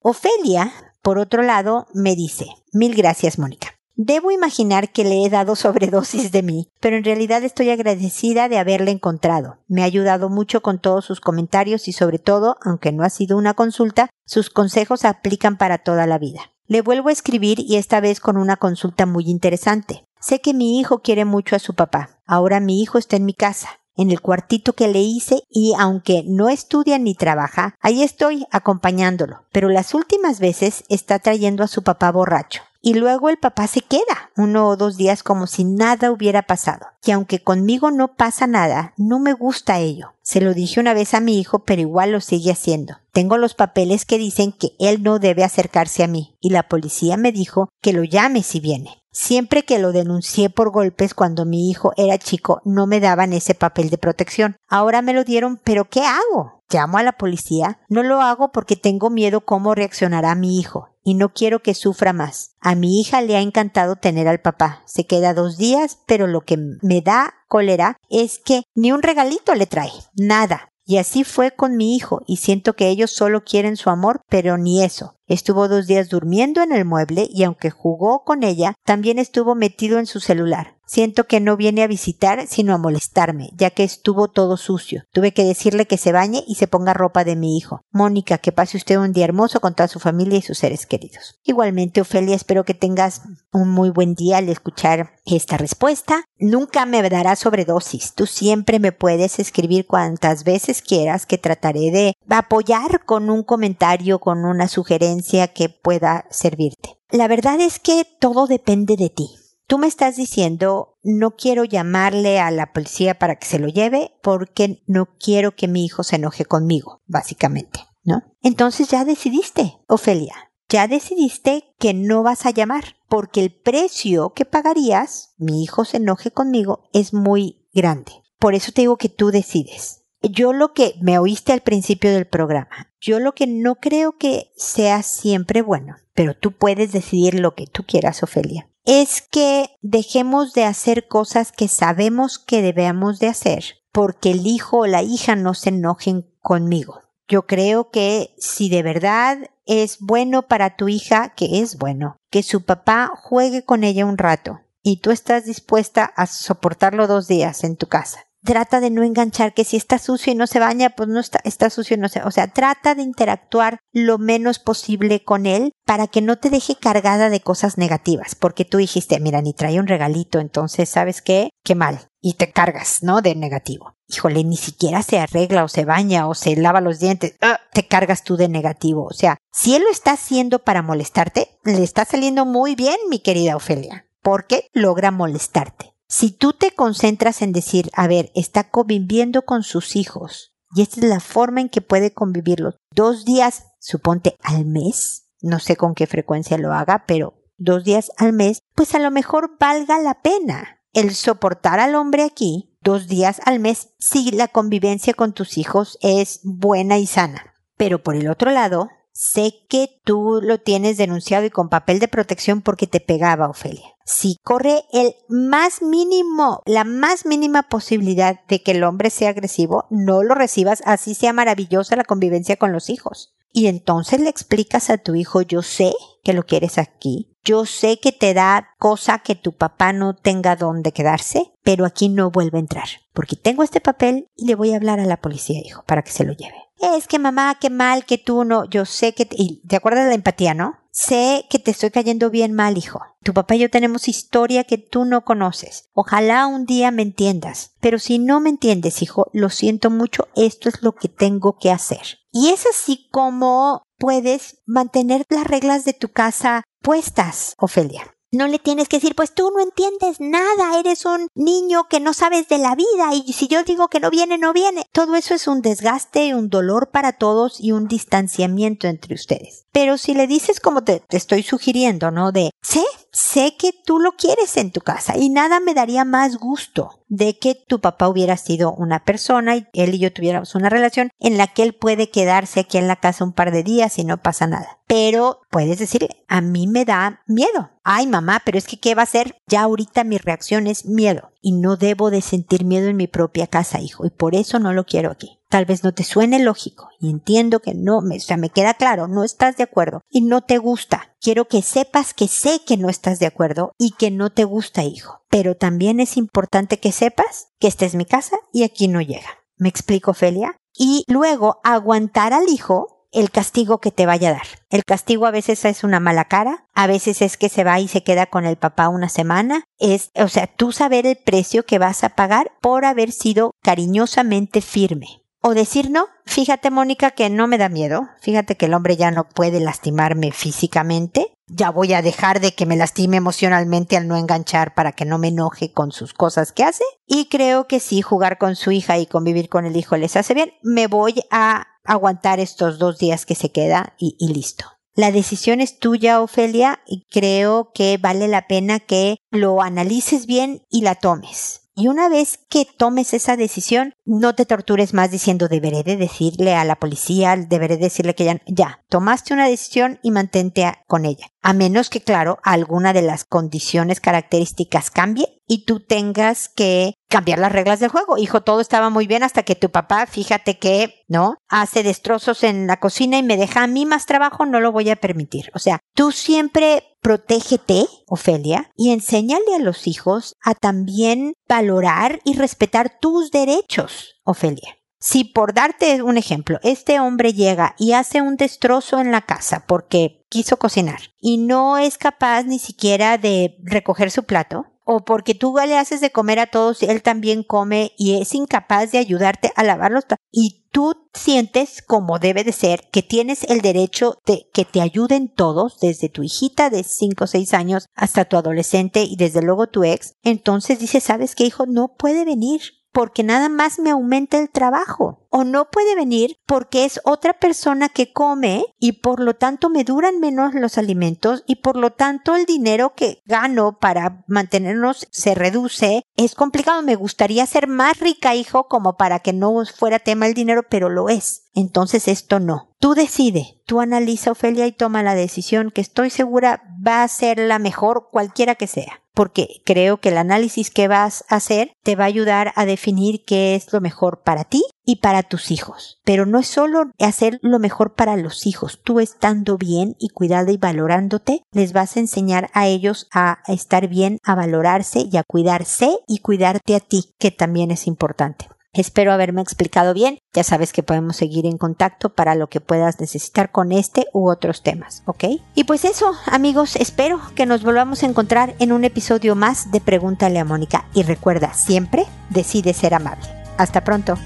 Ofelia, 0.00 0.72
por 1.00 1.18
otro 1.18 1.42
lado, 1.42 1.86
me 1.94 2.16
dice, 2.16 2.46
mil 2.72 2.94
gracias, 2.94 3.38
Mónica. 3.38 3.73
Debo 3.96 4.32
imaginar 4.32 4.90
que 4.90 5.04
le 5.04 5.24
he 5.24 5.30
dado 5.30 5.54
sobredosis 5.54 6.32
de 6.32 6.42
mí, 6.42 6.68
pero 6.80 6.96
en 6.96 7.04
realidad 7.04 7.44
estoy 7.44 7.70
agradecida 7.70 8.48
de 8.48 8.58
haberle 8.58 8.90
encontrado. 8.90 9.58
Me 9.68 9.82
ha 9.82 9.84
ayudado 9.84 10.28
mucho 10.28 10.62
con 10.62 10.80
todos 10.80 11.04
sus 11.04 11.20
comentarios 11.20 11.86
y 11.86 11.92
sobre 11.92 12.18
todo, 12.18 12.56
aunque 12.64 12.90
no 12.90 13.04
ha 13.04 13.10
sido 13.10 13.36
una 13.36 13.54
consulta, 13.54 14.10
sus 14.26 14.50
consejos 14.50 15.04
aplican 15.04 15.56
para 15.56 15.78
toda 15.78 16.08
la 16.08 16.18
vida. 16.18 16.40
Le 16.66 16.82
vuelvo 16.82 17.08
a 17.08 17.12
escribir 17.12 17.60
y 17.60 17.76
esta 17.76 18.00
vez 18.00 18.18
con 18.18 18.36
una 18.36 18.56
consulta 18.56 19.06
muy 19.06 19.30
interesante. 19.30 20.04
Sé 20.18 20.40
que 20.40 20.54
mi 20.54 20.80
hijo 20.80 21.00
quiere 21.00 21.24
mucho 21.24 21.54
a 21.54 21.60
su 21.60 21.74
papá. 21.74 22.18
Ahora 22.26 22.58
mi 22.58 22.82
hijo 22.82 22.98
está 22.98 23.14
en 23.14 23.26
mi 23.26 23.34
casa 23.34 23.78
en 23.96 24.10
el 24.10 24.20
cuartito 24.20 24.72
que 24.72 24.88
le 24.88 25.02
hice 25.02 25.44
y 25.48 25.72
aunque 25.78 26.24
no 26.26 26.48
estudia 26.48 26.98
ni 26.98 27.14
trabaja, 27.14 27.76
ahí 27.80 28.02
estoy 28.02 28.44
acompañándolo. 28.50 29.44
Pero 29.52 29.68
las 29.68 29.94
últimas 29.94 30.40
veces 30.40 30.82
está 30.88 31.20
trayendo 31.20 31.62
a 31.62 31.68
su 31.68 31.84
papá 31.84 32.10
borracho 32.10 32.62
y 32.84 32.92
luego 32.92 33.30
el 33.30 33.38
papá 33.38 33.66
se 33.66 33.80
queda 33.80 34.30
uno 34.36 34.68
o 34.68 34.76
dos 34.76 34.98
días 34.98 35.22
como 35.22 35.46
si 35.46 35.64
nada 35.64 36.12
hubiera 36.12 36.42
pasado. 36.42 36.88
Y 37.02 37.12
aunque 37.12 37.42
conmigo 37.42 37.90
no 37.90 38.08
pasa 38.08 38.46
nada, 38.46 38.92
no 38.98 39.18
me 39.18 39.32
gusta 39.32 39.78
ello. 39.78 40.13
Se 40.24 40.40
lo 40.40 40.54
dije 40.54 40.80
una 40.80 40.94
vez 40.94 41.12
a 41.12 41.20
mi 41.20 41.38
hijo, 41.38 41.60
pero 41.60 41.82
igual 41.82 42.10
lo 42.10 42.22
sigue 42.22 42.50
haciendo. 42.50 42.96
Tengo 43.12 43.36
los 43.36 43.54
papeles 43.54 44.06
que 44.06 44.16
dicen 44.16 44.52
que 44.52 44.74
él 44.78 45.02
no 45.02 45.18
debe 45.18 45.44
acercarse 45.44 46.02
a 46.02 46.08
mí, 46.08 46.38
y 46.40 46.48
la 46.48 46.66
policía 46.66 47.18
me 47.18 47.30
dijo 47.30 47.68
que 47.82 47.92
lo 47.92 48.04
llame 48.04 48.42
si 48.42 48.58
viene. 48.58 49.02
Siempre 49.12 49.64
que 49.64 49.78
lo 49.78 49.92
denuncié 49.92 50.48
por 50.48 50.70
golpes 50.70 51.12
cuando 51.12 51.44
mi 51.44 51.70
hijo 51.70 51.92
era 51.98 52.16
chico, 52.16 52.62
no 52.64 52.86
me 52.86 53.00
daban 53.00 53.34
ese 53.34 53.54
papel 53.54 53.90
de 53.90 53.98
protección. 53.98 54.56
Ahora 54.66 55.02
me 55.02 55.12
lo 55.12 55.24
dieron, 55.24 55.60
pero 55.62 55.90
¿qué 55.90 56.00
hago? 56.00 56.64
¿Llamo 56.70 56.96
a 56.96 57.02
la 57.02 57.12
policía? 57.12 57.78
No 57.90 58.02
lo 58.02 58.22
hago 58.22 58.50
porque 58.50 58.76
tengo 58.76 59.10
miedo 59.10 59.42
cómo 59.42 59.74
reaccionará 59.74 60.34
mi 60.34 60.58
hijo 60.58 60.88
y 61.04 61.14
no 61.14 61.32
quiero 61.32 61.60
que 61.60 61.74
sufra 61.74 62.12
más. 62.12 62.56
A 62.60 62.74
mi 62.74 62.98
hija 62.98 63.20
le 63.20 63.36
ha 63.36 63.40
encantado 63.40 63.96
tener 63.96 64.26
al 64.26 64.40
papá. 64.40 64.82
Se 64.86 65.06
queda 65.06 65.34
dos 65.34 65.58
días, 65.58 65.98
pero 66.06 66.26
lo 66.26 66.40
que 66.40 66.56
me 66.56 67.02
da 67.02 67.34
cólera 67.48 67.96
es 68.08 68.38
que 68.38 68.62
ni 68.74 68.92
un 68.92 69.02
regalito 69.02 69.54
le 69.54 69.66
trae. 69.66 69.92
Nada. 70.14 70.68
Y 70.86 70.98
así 70.98 71.24
fue 71.24 71.52
con 71.52 71.76
mi 71.76 71.96
hijo, 71.96 72.20
y 72.26 72.36
siento 72.36 72.74
que 72.74 72.88
ellos 72.88 73.10
solo 73.10 73.42
quieren 73.42 73.76
su 73.76 73.88
amor, 73.88 74.20
pero 74.28 74.58
ni 74.58 74.84
eso. 74.84 75.14
Estuvo 75.26 75.68
dos 75.68 75.86
días 75.86 76.10
durmiendo 76.10 76.62
en 76.62 76.72
el 76.72 76.84
mueble 76.84 77.26
y 77.30 77.44
aunque 77.44 77.70
jugó 77.70 78.24
con 78.24 78.42
ella, 78.42 78.74
también 78.84 79.18
estuvo 79.18 79.54
metido 79.54 79.98
en 79.98 80.04
su 80.04 80.20
celular. 80.20 80.76
Siento 80.86 81.24
que 81.24 81.40
no 81.40 81.56
viene 81.56 81.82
a 81.82 81.86
visitar 81.86 82.46
sino 82.46 82.74
a 82.74 82.78
molestarme, 82.78 83.48
ya 83.56 83.70
que 83.70 83.84
estuvo 83.84 84.28
todo 84.28 84.58
sucio. 84.58 85.04
Tuve 85.12 85.32
que 85.32 85.42
decirle 85.42 85.86
que 85.86 85.96
se 85.96 86.12
bañe 86.12 86.44
y 86.46 86.56
se 86.56 86.66
ponga 86.66 86.92
ropa 86.92 87.24
de 87.24 87.36
mi 87.36 87.56
hijo. 87.56 87.80
Mónica, 87.90 88.36
que 88.36 88.52
pase 88.52 88.76
usted 88.76 88.98
un 88.98 89.14
día 89.14 89.24
hermoso 89.24 89.60
con 89.60 89.74
toda 89.74 89.88
su 89.88 89.98
familia 89.98 90.38
y 90.38 90.42
sus 90.42 90.58
seres 90.58 90.84
queridos. 90.84 91.40
Igualmente, 91.42 92.02
Ofelia, 92.02 92.36
espero 92.36 92.64
que 92.64 92.74
tengas 92.74 93.22
un 93.50 93.70
muy 93.70 93.88
buen 93.88 94.14
día 94.14 94.38
al 94.38 94.50
escuchar 94.50 95.14
esta 95.24 95.56
respuesta. 95.56 96.24
Nunca 96.38 96.84
me 96.84 97.08
dará 97.08 97.34
sobredosis. 97.34 98.12
Tú 98.12 98.26
siempre 98.26 98.78
me 98.78 98.92
puedes 98.92 99.38
escribir 99.38 99.86
cuantas 99.86 100.44
veces 100.44 100.82
quieras 100.82 101.24
que 101.24 101.38
trataré 101.38 101.90
de 101.92 102.14
apoyar 102.28 103.04
con 103.06 103.30
un 103.30 103.42
comentario, 103.42 104.18
con 104.18 104.44
una 104.44 104.68
sugerencia 104.68 105.13
que 105.22 105.68
pueda 105.68 106.26
servirte. 106.30 106.98
La 107.10 107.28
verdad 107.28 107.60
es 107.60 107.78
que 107.78 108.06
todo 108.20 108.46
depende 108.46 108.96
de 108.96 109.10
ti. 109.10 109.30
Tú 109.66 109.78
me 109.78 109.86
estás 109.86 110.16
diciendo, 110.16 110.98
no 111.02 111.36
quiero 111.36 111.64
llamarle 111.64 112.38
a 112.38 112.50
la 112.50 112.72
policía 112.72 113.18
para 113.18 113.36
que 113.36 113.46
se 113.46 113.58
lo 113.58 113.68
lleve 113.68 114.12
porque 114.22 114.82
no 114.86 115.16
quiero 115.18 115.56
que 115.56 115.68
mi 115.68 115.84
hijo 115.84 116.02
se 116.02 116.16
enoje 116.16 116.44
conmigo, 116.44 117.02
básicamente, 117.06 117.80
¿no? 118.02 118.22
Entonces 118.42 118.88
ya 118.88 119.04
decidiste, 119.04 119.78
Ofelia, 119.88 120.34
ya 120.68 120.86
decidiste 120.86 121.74
que 121.78 121.94
no 121.94 122.22
vas 122.22 122.46
a 122.46 122.50
llamar 122.50 122.96
porque 123.08 123.40
el 123.40 123.54
precio 123.54 124.34
que 124.34 124.44
pagarías, 124.44 125.34
mi 125.38 125.62
hijo 125.62 125.84
se 125.84 125.98
enoje 125.98 126.30
conmigo, 126.30 126.90
es 126.92 127.14
muy 127.14 127.68
grande. 127.72 128.12
Por 128.38 128.54
eso 128.54 128.72
te 128.72 128.82
digo 128.82 128.96
que 128.96 129.08
tú 129.08 129.30
decides. 129.30 130.02
Yo 130.20 130.52
lo 130.52 130.72
que 130.72 130.94
me 131.00 131.18
oíste 131.18 131.52
al 131.52 131.60
principio 131.60 132.12
del 132.12 132.26
programa, 132.26 132.92
yo 133.04 133.20
lo 133.20 133.32
que 133.32 133.46
no 133.46 133.74
creo 133.76 134.16
que 134.16 134.52
sea 134.56 135.02
siempre 135.02 135.60
bueno, 135.62 135.96
pero 136.14 136.34
tú 136.34 136.52
puedes 136.52 136.92
decidir 136.92 137.38
lo 137.38 137.54
que 137.54 137.66
tú 137.66 137.84
quieras, 137.84 138.22
Ofelia 138.22 138.68
es 138.84 139.22
que 139.22 139.70
dejemos 139.80 140.52
de 140.52 140.64
hacer 140.64 141.08
cosas 141.08 141.52
que 141.52 141.68
sabemos 141.68 142.38
que 142.38 142.62
debemos 142.62 143.18
de 143.18 143.28
hacer 143.28 143.64
porque 143.92 144.32
el 144.32 144.46
hijo 144.46 144.80
o 144.80 144.86
la 144.86 145.02
hija 145.02 145.36
no 145.36 145.54
se 145.54 145.70
enojen 145.70 146.26
conmigo. 146.40 147.00
Yo 147.26 147.46
creo 147.46 147.90
que 147.90 148.34
si 148.38 148.68
de 148.68 148.82
verdad 148.82 149.38
es 149.64 149.98
bueno 150.00 150.42
para 150.42 150.76
tu 150.76 150.88
hija, 150.88 151.32
que 151.34 151.60
es 151.60 151.78
bueno, 151.78 152.16
que 152.30 152.42
su 152.42 152.64
papá 152.64 153.12
juegue 153.16 153.64
con 153.64 153.84
ella 153.84 154.04
un 154.04 154.18
rato 154.18 154.60
y 154.82 154.98
tú 154.98 155.10
estás 155.10 155.46
dispuesta 155.46 156.04
a 156.04 156.26
soportarlo 156.26 157.06
dos 157.06 157.26
días 157.26 157.64
en 157.64 157.76
tu 157.76 157.86
casa 157.86 158.26
trata 158.44 158.80
de 158.80 158.90
no 158.90 159.02
enganchar 159.02 159.54
que 159.54 159.64
si 159.64 159.76
está 159.76 159.98
sucio 159.98 160.32
y 160.32 160.36
no 160.36 160.46
se 160.46 160.60
baña, 160.60 160.90
pues 160.90 161.08
no 161.08 161.18
está, 161.18 161.40
está 161.44 161.70
sucio 161.70 161.96
y 161.96 162.00
no 162.00 162.08
se, 162.08 162.22
o 162.22 162.30
sea, 162.30 162.48
trata 162.48 162.94
de 162.94 163.02
interactuar 163.02 163.78
lo 163.92 164.18
menos 164.18 164.58
posible 164.58 165.24
con 165.24 165.46
él 165.46 165.72
para 165.84 166.06
que 166.06 166.20
no 166.20 166.36
te 166.36 166.50
deje 166.50 166.76
cargada 166.76 167.30
de 167.30 167.40
cosas 167.40 167.78
negativas, 167.78 168.34
porque 168.34 168.64
tú 168.64 168.78
dijiste, 168.78 169.18
mira, 169.18 169.42
ni 169.42 169.54
trae 169.54 169.80
un 169.80 169.86
regalito, 169.86 170.38
entonces, 170.38 170.88
¿sabes 170.88 171.22
qué? 171.22 171.50
Qué 171.64 171.74
mal. 171.74 172.08
Y 172.20 172.34
te 172.34 172.52
cargas, 172.52 173.02
¿no? 173.02 173.20
De 173.20 173.34
negativo. 173.34 173.96
Híjole, 174.06 174.44
ni 174.44 174.56
siquiera 174.56 175.02
se 175.02 175.18
arregla 175.18 175.64
o 175.64 175.68
se 175.68 175.84
baña 175.84 176.26
o 176.26 176.34
se 176.34 176.56
lava 176.56 176.80
los 176.80 176.98
dientes. 176.98 177.34
¡ah! 177.40 177.60
te 177.72 177.86
cargas 177.86 178.22
tú 178.22 178.36
de 178.36 178.48
negativo. 178.48 179.04
O 179.04 179.12
sea, 179.12 179.38
si 179.52 179.74
él 179.74 179.82
lo 179.82 179.90
está 179.90 180.12
haciendo 180.12 180.60
para 180.60 180.82
molestarte, 180.82 181.58
le 181.64 181.82
está 181.82 182.04
saliendo 182.04 182.44
muy 182.44 182.74
bien, 182.74 182.96
mi 183.08 183.18
querida 183.18 183.56
Ofelia, 183.56 184.06
porque 184.22 184.68
logra 184.72 185.10
molestarte. 185.10 185.93
Si 186.08 186.30
tú 186.30 186.52
te 186.52 186.72
concentras 186.72 187.42
en 187.42 187.52
decir, 187.52 187.90
a 187.94 188.06
ver, 188.06 188.30
está 188.34 188.70
conviviendo 188.70 189.42
con 189.42 189.62
sus 189.62 189.96
hijos 189.96 190.54
y 190.74 190.82
esta 190.82 191.00
es 191.00 191.06
la 191.06 191.20
forma 191.20 191.60
en 191.60 191.68
que 191.68 191.80
puede 191.80 192.12
convivirlos, 192.12 192.76
dos 192.90 193.24
días, 193.24 193.64
suponte 193.80 194.36
al 194.42 194.64
mes, 194.64 195.28
no 195.40 195.60
sé 195.60 195.76
con 195.76 195.94
qué 195.94 196.06
frecuencia 196.06 196.58
lo 196.58 196.72
haga, 196.72 197.04
pero 197.06 197.34
dos 197.56 197.84
días 197.84 198.10
al 198.16 198.32
mes, 198.32 198.60
pues 198.74 198.94
a 198.94 198.98
lo 198.98 199.10
mejor 199.10 199.56
valga 199.58 199.98
la 199.98 200.20
pena 200.22 200.80
el 200.94 201.14
soportar 201.14 201.80
al 201.80 201.94
hombre 201.96 202.22
aquí 202.22 202.74
dos 202.80 203.08
días 203.08 203.40
al 203.44 203.58
mes 203.58 203.94
si 203.98 204.30
la 204.30 204.48
convivencia 204.48 205.14
con 205.14 205.32
tus 205.32 205.58
hijos 205.58 205.98
es 206.00 206.40
buena 206.44 206.98
y 206.98 207.06
sana. 207.06 207.54
Pero 207.76 208.02
por 208.02 208.14
el 208.14 208.28
otro 208.28 208.50
lado, 208.52 208.88
Sé 209.16 209.64
que 209.68 210.00
tú 210.04 210.40
lo 210.42 210.58
tienes 210.58 210.96
denunciado 210.96 211.46
y 211.46 211.50
con 211.50 211.68
papel 211.68 212.00
de 212.00 212.08
protección 212.08 212.62
porque 212.62 212.88
te 212.88 212.98
pegaba, 212.98 213.48
Ofelia. 213.48 213.94
Si 214.04 214.38
corre 214.42 214.82
el 214.92 215.14
más 215.28 215.82
mínimo, 215.82 216.62
la 216.66 216.82
más 216.82 217.24
mínima 217.24 217.62
posibilidad 217.62 218.44
de 218.48 218.60
que 218.62 218.72
el 218.72 218.82
hombre 218.82 219.10
sea 219.10 219.30
agresivo, 219.30 219.86
no 219.88 220.24
lo 220.24 220.34
recibas, 220.34 220.82
así 220.84 221.14
sea 221.14 221.32
maravillosa 221.32 221.94
la 221.94 222.02
convivencia 222.02 222.56
con 222.56 222.72
los 222.72 222.90
hijos. 222.90 223.33
Y 223.54 223.68
entonces 223.68 224.20
le 224.20 224.28
explicas 224.28 224.90
a 224.90 224.98
tu 224.98 225.14
hijo, 225.14 225.40
yo 225.40 225.62
sé 225.62 225.94
que 226.22 226.34
lo 226.34 226.44
quieres 226.44 226.76
aquí, 226.76 227.30
yo 227.44 227.64
sé 227.64 228.00
que 228.00 228.12
te 228.12 228.34
da 228.34 228.68
cosa 228.78 229.20
que 229.20 229.34
tu 229.34 229.52
papá 229.52 229.92
no 229.92 230.14
tenga 230.14 230.56
dónde 230.56 230.92
quedarse, 230.92 231.52
pero 231.62 231.86
aquí 231.86 232.08
no 232.08 232.30
vuelve 232.30 232.58
a 232.58 232.60
entrar, 232.60 232.88
porque 233.12 233.36
tengo 233.36 233.62
este 233.62 233.80
papel 233.80 234.28
y 234.36 234.46
le 234.46 234.56
voy 234.56 234.72
a 234.72 234.76
hablar 234.76 235.00
a 235.00 235.06
la 235.06 235.20
policía, 235.20 235.60
hijo, 235.64 235.84
para 235.86 236.02
que 236.02 236.10
se 236.10 236.24
lo 236.24 236.32
lleve 236.32 236.64
es 236.92 237.06
que 237.06 237.18
mamá, 237.18 237.56
qué 237.60 237.70
mal 237.70 238.04
que 238.04 238.18
tú 238.18 238.44
no, 238.44 238.64
yo 238.64 238.84
sé 238.84 239.14
que, 239.14 239.24
te, 239.24 239.36
y 239.38 239.62
te 239.66 239.76
acuerdas 239.76 240.04
de 240.04 240.10
la 240.10 240.14
empatía, 240.14 240.54
¿no? 240.54 240.78
Sé 240.96 241.46
que 241.50 241.58
te 241.58 241.72
estoy 241.72 241.90
cayendo 241.90 242.30
bien 242.30 242.52
mal, 242.52 242.78
hijo. 242.78 243.00
Tu 243.24 243.34
papá 243.34 243.56
y 243.56 243.58
yo 243.58 243.68
tenemos 243.68 244.06
historia 244.06 244.62
que 244.62 244.78
tú 244.78 245.04
no 245.04 245.24
conoces. 245.24 245.88
Ojalá 245.92 246.46
un 246.46 246.66
día 246.66 246.92
me 246.92 247.02
entiendas. 247.02 247.72
Pero 247.80 247.98
si 247.98 248.20
no 248.20 248.38
me 248.38 248.50
entiendes, 248.50 249.02
hijo, 249.02 249.28
lo 249.32 249.50
siento 249.50 249.90
mucho, 249.90 250.28
esto 250.36 250.68
es 250.68 250.82
lo 250.82 250.94
que 250.94 251.08
tengo 251.08 251.58
que 251.58 251.72
hacer. 251.72 252.20
Y 252.30 252.50
es 252.50 252.64
así 252.66 253.08
como 253.10 253.82
puedes 253.98 254.62
mantener 254.66 255.24
las 255.30 255.48
reglas 255.48 255.84
de 255.84 255.94
tu 255.94 256.10
casa 256.10 256.62
puestas, 256.80 257.54
Ofelia. 257.58 258.13
No 258.34 258.48
le 258.48 258.58
tienes 258.58 258.88
que 258.88 258.96
decir, 258.96 259.14
pues 259.14 259.32
tú 259.32 259.52
no 259.54 259.62
entiendes 259.62 260.18
nada, 260.18 260.80
eres 260.80 261.04
un 261.04 261.28
niño 261.36 261.84
que 261.88 262.00
no 262.00 262.12
sabes 262.12 262.48
de 262.48 262.58
la 262.58 262.74
vida 262.74 263.14
y 263.14 263.32
si 263.32 263.46
yo 263.46 263.62
digo 263.62 263.86
que 263.86 264.00
no 264.00 264.10
viene, 264.10 264.38
no 264.38 264.52
viene. 264.52 264.84
Todo 264.90 265.14
eso 265.14 265.34
es 265.34 265.46
un 265.46 265.62
desgaste, 265.62 266.34
un 266.34 266.48
dolor 266.48 266.90
para 266.90 267.12
todos 267.12 267.60
y 267.60 267.70
un 267.70 267.86
distanciamiento 267.86 268.88
entre 268.88 269.14
ustedes. 269.14 269.66
Pero 269.70 269.98
si 269.98 270.14
le 270.14 270.26
dices 270.26 270.58
como 270.58 270.82
te, 270.82 270.98
te 271.00 271.16
estoy 271.16 271.44
sugiriendo, 271.44 272.10
¿no? 272.10 272.32
De, 272.32 272.50
sé, 272.60 272.82
sé 273.14 273.56
que 273.56 273.72
tú 273.72 274.00
lo 274.00 274.12
quieres 274.12 274.56
en 274.56 274.72
tu 274.72 274.80
casa 274.80 275.16
y 275.16 275.30
nada 275.30 275.60
me 275.60 275.72
daría 275.72 276.04
más 276.04 276.36
gusto 276.36 277.00
de 277.08 277.38
que 277.38 277.54
tu 277.54 277.80
papá 277.80 278.08
hubiera 278.08 278.36
sido 278.36 278.72
una 278.72 279.04
persona 279.04 279.56
y 279.56 279.66
él 279.72 279.94
y 279.94 280.00
yo 280.00 280.12
tuviéramos 280.12 280.54
una 280.56 280.68
relación 280.68 281.10
en 281.20 281.38
la 281.38 281.46
que 281.46 281.62
él 281.62 281.74
puede 281.74 282.10
quedarse 282.10 282.60
aquí 282.60 282.76
en 282.76 282.88
la 282.88 282.96
casa 282.96 283.24
un 283.24 283.32
par 283.32 283.52
de 283.52 283.62
días 283.62 283.98
y 283.98 284.04
no 284.04 284.18
pasa 284.18 284.48
nada. 284.48 284.80
Pero 284.88 285.40
puedes 285.50 285.78
decirle, 285.78 286.24
a 286.28 286.40
mí 286.40 286.66
me 286.66 286.84
da 286.84 287.22
miedo. 287.26 287.70
Ay, 287.84 288.06
mamá, 288.06 288.42
pero 288.44 288.58
es 288.58 288.66
que 288.66 288.80
¿qué 288.80 288.94
va 288.94 289.02
a 289.02 289.06
ser? 289.06 289.36
Ya 289.46 289.62
ahorita 289.62 290.02
mi 290.02 290.18
reacción 290.18 290.66
es 290.66 290.84
miedo 290.84 291.30
y 291.44 291.52
no 291.52 291.76
debo 291.76 292.10
de 292.10 292.22
sentir 292.22 292.64
miedo 292.64 292.88
en 292.88 292.96
mi 292.96 293.06
propia 293.06 293.46
casa, 293.46 293.78
hijo, 293.78 294.06
y 294.06 294.10
por 294.10 294.34
eso 294.34 294.58
no 294.58 294.72
lo 294.72 294.84
quiero 294.84 295.10
aquí. 295.10 295.40
Tal 295.50 295.66
vez 295.66 295.84
no 295.84 295.92
te 295.92 296.02
suene 296.02 296.38
lógico 296.38 296.88
y 296.98 297.10
entiendo 297.10 297.60
que 297.60 297.74
no, 297.74 298.00
me, 298.00 298.16
o 298.16 298.20
sea, 298.20 298.38
me 298.38 298.48
queda 298.48 298.72
claro, 298.72 299.08
no 299.08 299.24
estás 299.24 299.58
de 299.58 299.64
acuerdo 299.64 300.00
y 300.08 300.22
no 300.22 300.40
te 300.40 300.56
gusta. 300.56 301.14
Quiero 301.20 301.44
que 301.44 301.60
sepas 301.60 302.14
que 302.14 302.28
sé 302.28 302.62
que 302.66 302.78
no 302.78 302.88
estás 302.88 303.18
de 303.18 303.26
acuerdo 303.26 303.72
y 303.78 303.90
que 303.90 304.10
no 304.10 304.30
te 304.30 304.44
gusta, 304.44 304.84
hijo. 304.84 305.20
Pero 305.28 305.54
también 305.54 306.00
es 306.00 306.16
importante 306.16 306.80
que 306.80 306.92
sepas 306.92 307.48
que 307.60 307.68
esta 307.68 307.84
es 307.84 307.94
mi 307.94 308.06
casa 308.06 308.36
y 308.50 308.62
aquí 308.62 308.88
no 308.88 309.02
llega. 309.02 309.28
¿Me 309.58 309.68
explico, 309.68 310.14
Felia? 310.14 310.56
Y 310.74 311.04
luego 311.08 311.60
aguantar 311.62 312.32
al 312.32 312.48
hijo 312.48 312.93
el 313.14 313.30
castigo 313.30 313.78
que 313.78 313.90
te 313.90 314.06
vaya 314.06 314.30
a 314.30 314.32
dar. 314.32 314.46
El 314.70 314.84
castigo 314.84 315.26
a 315.26 315.30
veces 315.30 315.64
es 315.64 315.84
una 315.84 316.00
mala 316.00 316.26
cara, 316.26 316.66
a 316.74 316.86
veces 316.86 317.22
es 317.22 317.36
que 317.36 317.48
se 317.48 317.64
va 317.64 317.80
y 317.80 317.88
se 317.88 318.02
queda 318.02 318.26
con 318.26 318.44
el 318.44 318.56
papá 318.56 318.88
una 318.88 319.08
semana. 319.08 319.64
Es, 319.78 320.10
o 320.14 320.28
sea, 320.28 320.46
tú 320.46 320.72
saber 320.72 321.06
el 321.06 321.16
precio 321.16 321.64
que 321.64 321.78
vas 321.78 322.04
a 322.04 322.10
pagar 322.10 322.52
por 322.60 322.84
haber 322.84 323.12
sido 323.12 323.52
cariñosamente 323.62 324.60
firme. 324.60 325.22
O 325.46 325.52
decir 325.52 325.90
no, 325.90 326.06
fíjate 326.24 326.70
Mónica 326.70 327.10
que 327.10 327.28
no 327.28 327.46
me 327.46 327.58
da 327.58 327.68
miedo, 327.68 328.08
fíjate 328.22 328.56
que 328.56 328.64
el 328.64 328.72
hombre 328.72 328.96
ya 328.96 329.10
no 329.10 329.28
puede 329.28 329.60
lastimarme 329.60 330.32
físicamente, 330.32 331.34
ya 331.46 331.68
voy 331.68 331.92
a 331.92 332.00
dejar 332.00 332.40
de 332.40 332.54
que 332.54 332.64
me 332.64 332.76
lastime 332.76 333.18
emocionalmente 333.18 333.98
al 333.98 334.08
no 334.08 334.16
enganchar 334.16 334.72
para 334.72 334.92
que 334.92 335.04
no 335.04 335.18
me 335.18 335.28
enoje 335.28 335.70
con 335.70 335.92
sus 335.92 336.14
cosas 336.14 336.52
que 336.52 336.64
hace. 336.64 336.84
Y 337.06 337.28
creo 337.28 337.66
que 337.66 337.80
sí, 337.80 338.00
jugar 338.00 338.38
con 338.38 338.56
su 338.56 338.70
hija 338.70 338.96
y 338.96 339.04
convivir 339.04 339.50
con 339.50 339.66
el 339.66 339.76
hijo 339.76 339.98
les 339.98 340.16
hace 340.16 340.32
bien. 340.32 340.54
Me 340.62 340.86
voy 340.86 341.22
a 341.30 341.66
aguantar 341.84 342.40
estos 342.40 342.78
dos 342.78 342.98
días 342.98 343.26
que 343.26 343.34
se 343.34 343.50
queda 343.50 343.94
y, 343.98 344.16
listo. 344.32 344.64
La 344.94 345.10
decisión 345.10 345.60
es 345.60 345.78
tuya, 345.78 346.20
Ofelia, 346.20 346.80
y 346.86 347.04
creo 347.10 347.72
que 347.74 347.98
vale 347.98 348.28
la 348.28 348.46
pena 348.46 348.78
que 348.78 349.16
lo 349.30 349.60
analices 349.60 350.26
bien 350.26 350.62
y 350.70 350.82
la 350.82 350.94
tomes. 350.94 351.63
Y 351.76 351.88
una 351.88 352.08
vez 352.08 352.38
que 352.48 352.66
tomes 352.66 353.14
esa 353.14 353.36
decisión, 353.36 353.94
no 354.04 354.34
te 354.34 354.46
tortures 354.46 354.94
más 354.94 355.10
diciendo 355.10 355.48
deberé 355.48 355.82
de 355.82 355.96
decirle 355.96 356.54
a 356.54 356.64
la 356.64 356.76
policía, 356.76 357.36
deberé 357.36 357.76
decirle 357.76 358.14
que 358.14 358.24
ya, 358.24 358.40
ya, 358.46 358.84
tomaste 358.88 359.34
una 359.34 359.48
decisión 359.48 359.98
y 360.02 360.12
mantente 360.12 360.72
con 360.86 361.04
ella. 361.04 361.26
A 361.42 361.52
menos 361.52 361.90
que, 361.90 362.00
claro, 362.00 362.38
alguna 362.42 362.92
de 362.92 363.02
las 363.02 363.24
condiciones 363.24 364.00
características 364.00 364.90
cambie 364.90 365.42
y 365.46 365.64
tú 365.64 365.80
tengas 365.80 366.48
que 366.48 366.94
cambiar 367.08 367.38
las 367.38 367.52
reglas 367.52 367.80
del 367.80 367.90
juego. 367.90 368.18
Hijo, 368.18 368.42
todo 368.42 368.60
estaba 368.60 368.88
muy 368.90 369.06
bien 369.06 369.22
hasta 369.22 369.42
que 369.42 369.54
tu 369.54 369.70
papá, 369.70 370.06
fíjate 370.06 370.58
que, 370.58 371.04
¿no? 371.08 371.36
Hace 371.48 371.82
destrozos 371.82 372.44
en 372.44 372.66
la 372.66 372.78
cocina 372.80 373.18
y 373.18 373.22
me 373.22 373.36
deja 373.36 373.62
a 373.62 373.66
mí 373.66 373.84
más 373.84 374.06
trabajo, 374.06 374.46
no 374.46 374.60
lo 374.60 374.72
voy 374.72 374.90
a 374.90 374.96
permitir. 374.96 375.50
O 375.54 375.58
sea, 375.58 375.80
tú 375.94 376.12
siempre 376.12 376.93
protégete, 377.04 377.84
Ofelia, 378.06 378.72
y 378.78 378.90
enséñale 378.90 379.54
a 379.54 379.62
los 379.62 379.86
hijos 379.86 380.36
a 380.42 380.54
también 380.54 381.34
valorar 381.46 382.20
y 382.24 382.32
respetar 382.32 382.98
tus 382.98 383.30
derechos, 383.30 384.20
Ofelia. 384.24 384.78
Si 385.00 385.24
por 385.24 385.52
darte 385.52 386.02
un 386.02 386.16
ejemplo, 386.16 386.58
este 386.62 386.98
hombre 387.00 387.34
llega 387.34 387.74
y 387.78 387.92
hace 387.92 388.22
un 388.22 388.36
destrozo 388.36 389.00
en 389.00 389.12
la 389.12 389.20
casa 389.20 389.66
porque 389.68 390.24
quiso 390.30 390.56
cocinar 390.56 391.00
y 391.20 391.36
no 391.36 391.76
es 391.76 391.98
capaz 391.98 392.44
ni 392.44 392.58
siquiera 392.58 393.18
de 393.18 393.58
recoger 393.62 394.10
su 394.10 394.22
plato, 394.22 394.64
o 394.84 395.04
porque 395.04 395.34
tú 395.34 395.54
le 395.66 395.78
haces 395.78 396.00
de 396.00 396.12
comer 396.12 396.38
a 396.38 396.46
todos, 396.46 396.82
él 396.82 397.02
también 397.02 397.42
come 397.42 397.92
y 397.96 398.20
es 398.20 398.34
incapaz 398.34 398.92
de 398.92 398.98
ayudarte 398.98 399.52
a 399.56 399.64
lavar 399.64 399.90
los 399.90 400.04
y 400.30 400.66
tú 400.70 401.08
sientes 401.14 401.82
como 401.82 402.18
debe 402.18 402.44
de 402.44 402.52
ser 402.52 402.88
que 402.90 403.02
tienes 403.02 403.44
el 403.44 403.60
derecho 403.60 404.18
de 404.26 404.48
que 404.52 404.64
te 404.64 404.80
ayuden 404.80 405.28
todos, 405.28 405.78
desde 405.80 406.08
tu 406.08 406.22
hijita 406.22 406.68
de 406.68 406.84
5 406.84 407.24
o 407.24 407.26
6 407.26 407.54
años 407.54 407.86
hasta 407.94 408.24
tu 408.24 408.36
adolescente 408.36 409.04
y 409.04 409.16
desde 409.16 409.40
luego 409.40 409.68
tu 409.68 409.84
ex, 409.84 410.14
entonces 410.22 410.78
dices, 410.78 411.04
¿sabes 411.04 411.34
qué 411.34 411.44
hijo? 411.44 411.66
No 411.66 411.94
puede 411.96 412.24
venir 412.24 412.60
porque 412.94 413.24
nada 413.24 413.48
más 413.48 413.80
me 413.80 413.90
aumenta 413.90 414.38
el 414.38 414.48
trabajo. 414.48 415.26
O 415.28 415.42
no 415.42 415.68
puede 415.68 415.96
venir 415.96 416.38
porque 416.46 416.84
es 416.84 417.00
otra 417.02 417.32
persona 417.32 417.88
que 417.88 418.12
come 418.12 418.64
y 418.78 418.92
por 418.92 419.18
lo 419.18 419.34
tanto 419.34 419.68
me 419.68 419.82
duran 419.82 420.20
menos 420.20 420.54
los 420.54 420.78
alimentos 420.78 421.42
y 421.48 421.56
por 421.56 421.74
lo 421.74 421.90
tanto 421.90 422.36
el 422.36 422.46
dinero 422.46 422.94
que 422.94 423.20
gano 423.26 423.80
para 423.80 424.24
mantenernos 424.28 425.08
se 425.10 425.34
reduce. 425.34 426.04
Es 426.16 426.36
complicado. 426.36 426.82
Me 426.82 426.94
gustaría 426.94 427.44
ser 427.46 427.66
más 427.66 427.98
rica, 427.98 428.36
hijo, 428.36 428.68
como 428.68 428.96
para 428.96 429.18
que 429.18 429.32
no 429.32 429.64
fuera 429.66 429.98
tema 429.98 430.28
el 430.28 430.34
dinero, 430.34 430.62
pero 430.70 430.88
lo 430.88 431.08
es. 431.08 431.50
Entonces 431.52 432.06
esto 432.06 432.38
no. 432.38 432.70
Tú 432.78 432.94
decide, 432.94 433.60
tú 433.66 433.80
analiza, 433.80 434.32
Ofelia, 434.32 434.66
y 434.66 434.72
toma 434.72 435.02
la 435.02 435.14
decisión 435.14 435.70
que 435.70 435.80
estoy 435.80 436.10
segura 436.10 436.62
va 436.86 437.02
a 437.02 437.08
ser 437.08 437.38
la 437.38 437.58
mejor 437.58 438.08
cualquiera 438.10 438.54
que 438.54 438.66
sea 438.66 439.04
porque 439.14 439.62
creo 439.64 439.98
que 439.98 440.08
el 440.10 440.18
análisis 440.18 440.70
que 440.70 440.88
vas 440.88 441.24
a 441.28 441.36
hacer 441.36 441.72
te 441.82 441.94
va 441.96 442.04
a 442.04 442.08
ayudar 442.08 442.52
a 442.56 442.66
definir 442.66 443.24
qué 443.24 443.54
es 443.54 443.72
lo 443.72 443.80
mejor 443.80 444.22
para 444.22 444.44
ti 444.44 444.64
y 444.84 444.96
para 444.96 445.22
tus 445.22 445.50
hijos. 445.50 446.00
Pero 446.04 446.26
no 446.26 446.40
es 446.40 446.48
solo 446.48 446.90
hacer 446.98 447.38
lo 447.40 447.60
mejor 447.60 447.94
para 447.94 448.16
los 448.16 448.46
hijos. 448.46 448.80
Tú 448.82 449.00
estando 449.00 449.56
bien 449.56 449.94
y 449.98 450.08
cuidada 450.08 450.50
y 450.50 450.56
valorándote, 450.56 451.42
les 451.52 451.72
vas 451.72 451.96
a 451.96 452.00
enseñar 452.00 452.50
a 452.52 452.66
ellos 452.66 453.08
a 453.12 453.38
estar 453.46 453.88
bien, 453.88 454.18
a 454.24 454.34
valorarse 454.34 455.06
y 455.10 455.16
a 455.16 455.22
cuidarse 455.22 455.98
y 456.08 456.18
cuidarte 456.18 456.74
a 456.74 456.80
ti, 456.80 457.14
que 457.18 457.30
también 457.30 457.70
es 457.70 457.86
importante. 457.86 458.48
Espero 458.74 459.12
haberme 459.12 459.40
explicado 459.40 459.94
bien. 459.94 460.18
Ya 460.32 460.42
sabes 460.42 460.72
que 460.72 460.82
podemos 460.82 461.16
seguir 461.16 461.46
en 461.46 461.58
contacto 461.58 462.12
para 462.12 462.34
lo 462.34 462.48
que 462.48 462.60
puedas 462.60 462.98
necesitar 462.98 463.52
con 463.52 463.70
este 463.70 464.06
u 464.12 464.28
otros 464.28 464.62
temas, 464.62 465.04
¿ok? 465.06 465.24
Y 465.54 465.64
pues 465.64 465.84
eso, 465.84 466.12
amigos, 466.26 466.74
espero 466.74 467.20
que 467.36 467.46
nos 467.46 467.62
volvamos 467.62 468.02
a 468.02 468.06
encontrar 468.06 468.56
en 468.58 468.72
un 468.72 468.82
episodio 468.82 469.36
más 469.36 469.70
de 469.70 469.80
Pregúntale 469.80 470.40
a 470.40 470.44
Mónica. 470.44 470.88
Y 470.92 471.04
recuerda, 471.04 471.54
siempre 471.54 472.04
decide 472.30 472.74
ser 472.74 472.94
amable. 472.94 473.28
Hasta 473.58 473.84
pronto. 473.84 474.18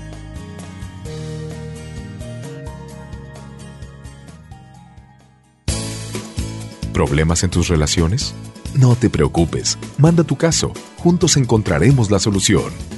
¿Problemas 6.94 7.42
en 7.42 7.50
tus 7.50 7.68
relaciones? 7.68 8.34
No 8.74 8.96
te 8.96 9.10
preocupes, 9.10 9.78
manda 9.98 10.24
tu 10.24 10.36
caso, 10.36 10.72
juntos 10.98 11.36
encontraremos 11.36 12.10
la 12.10 12.18
solución 12.18 12.97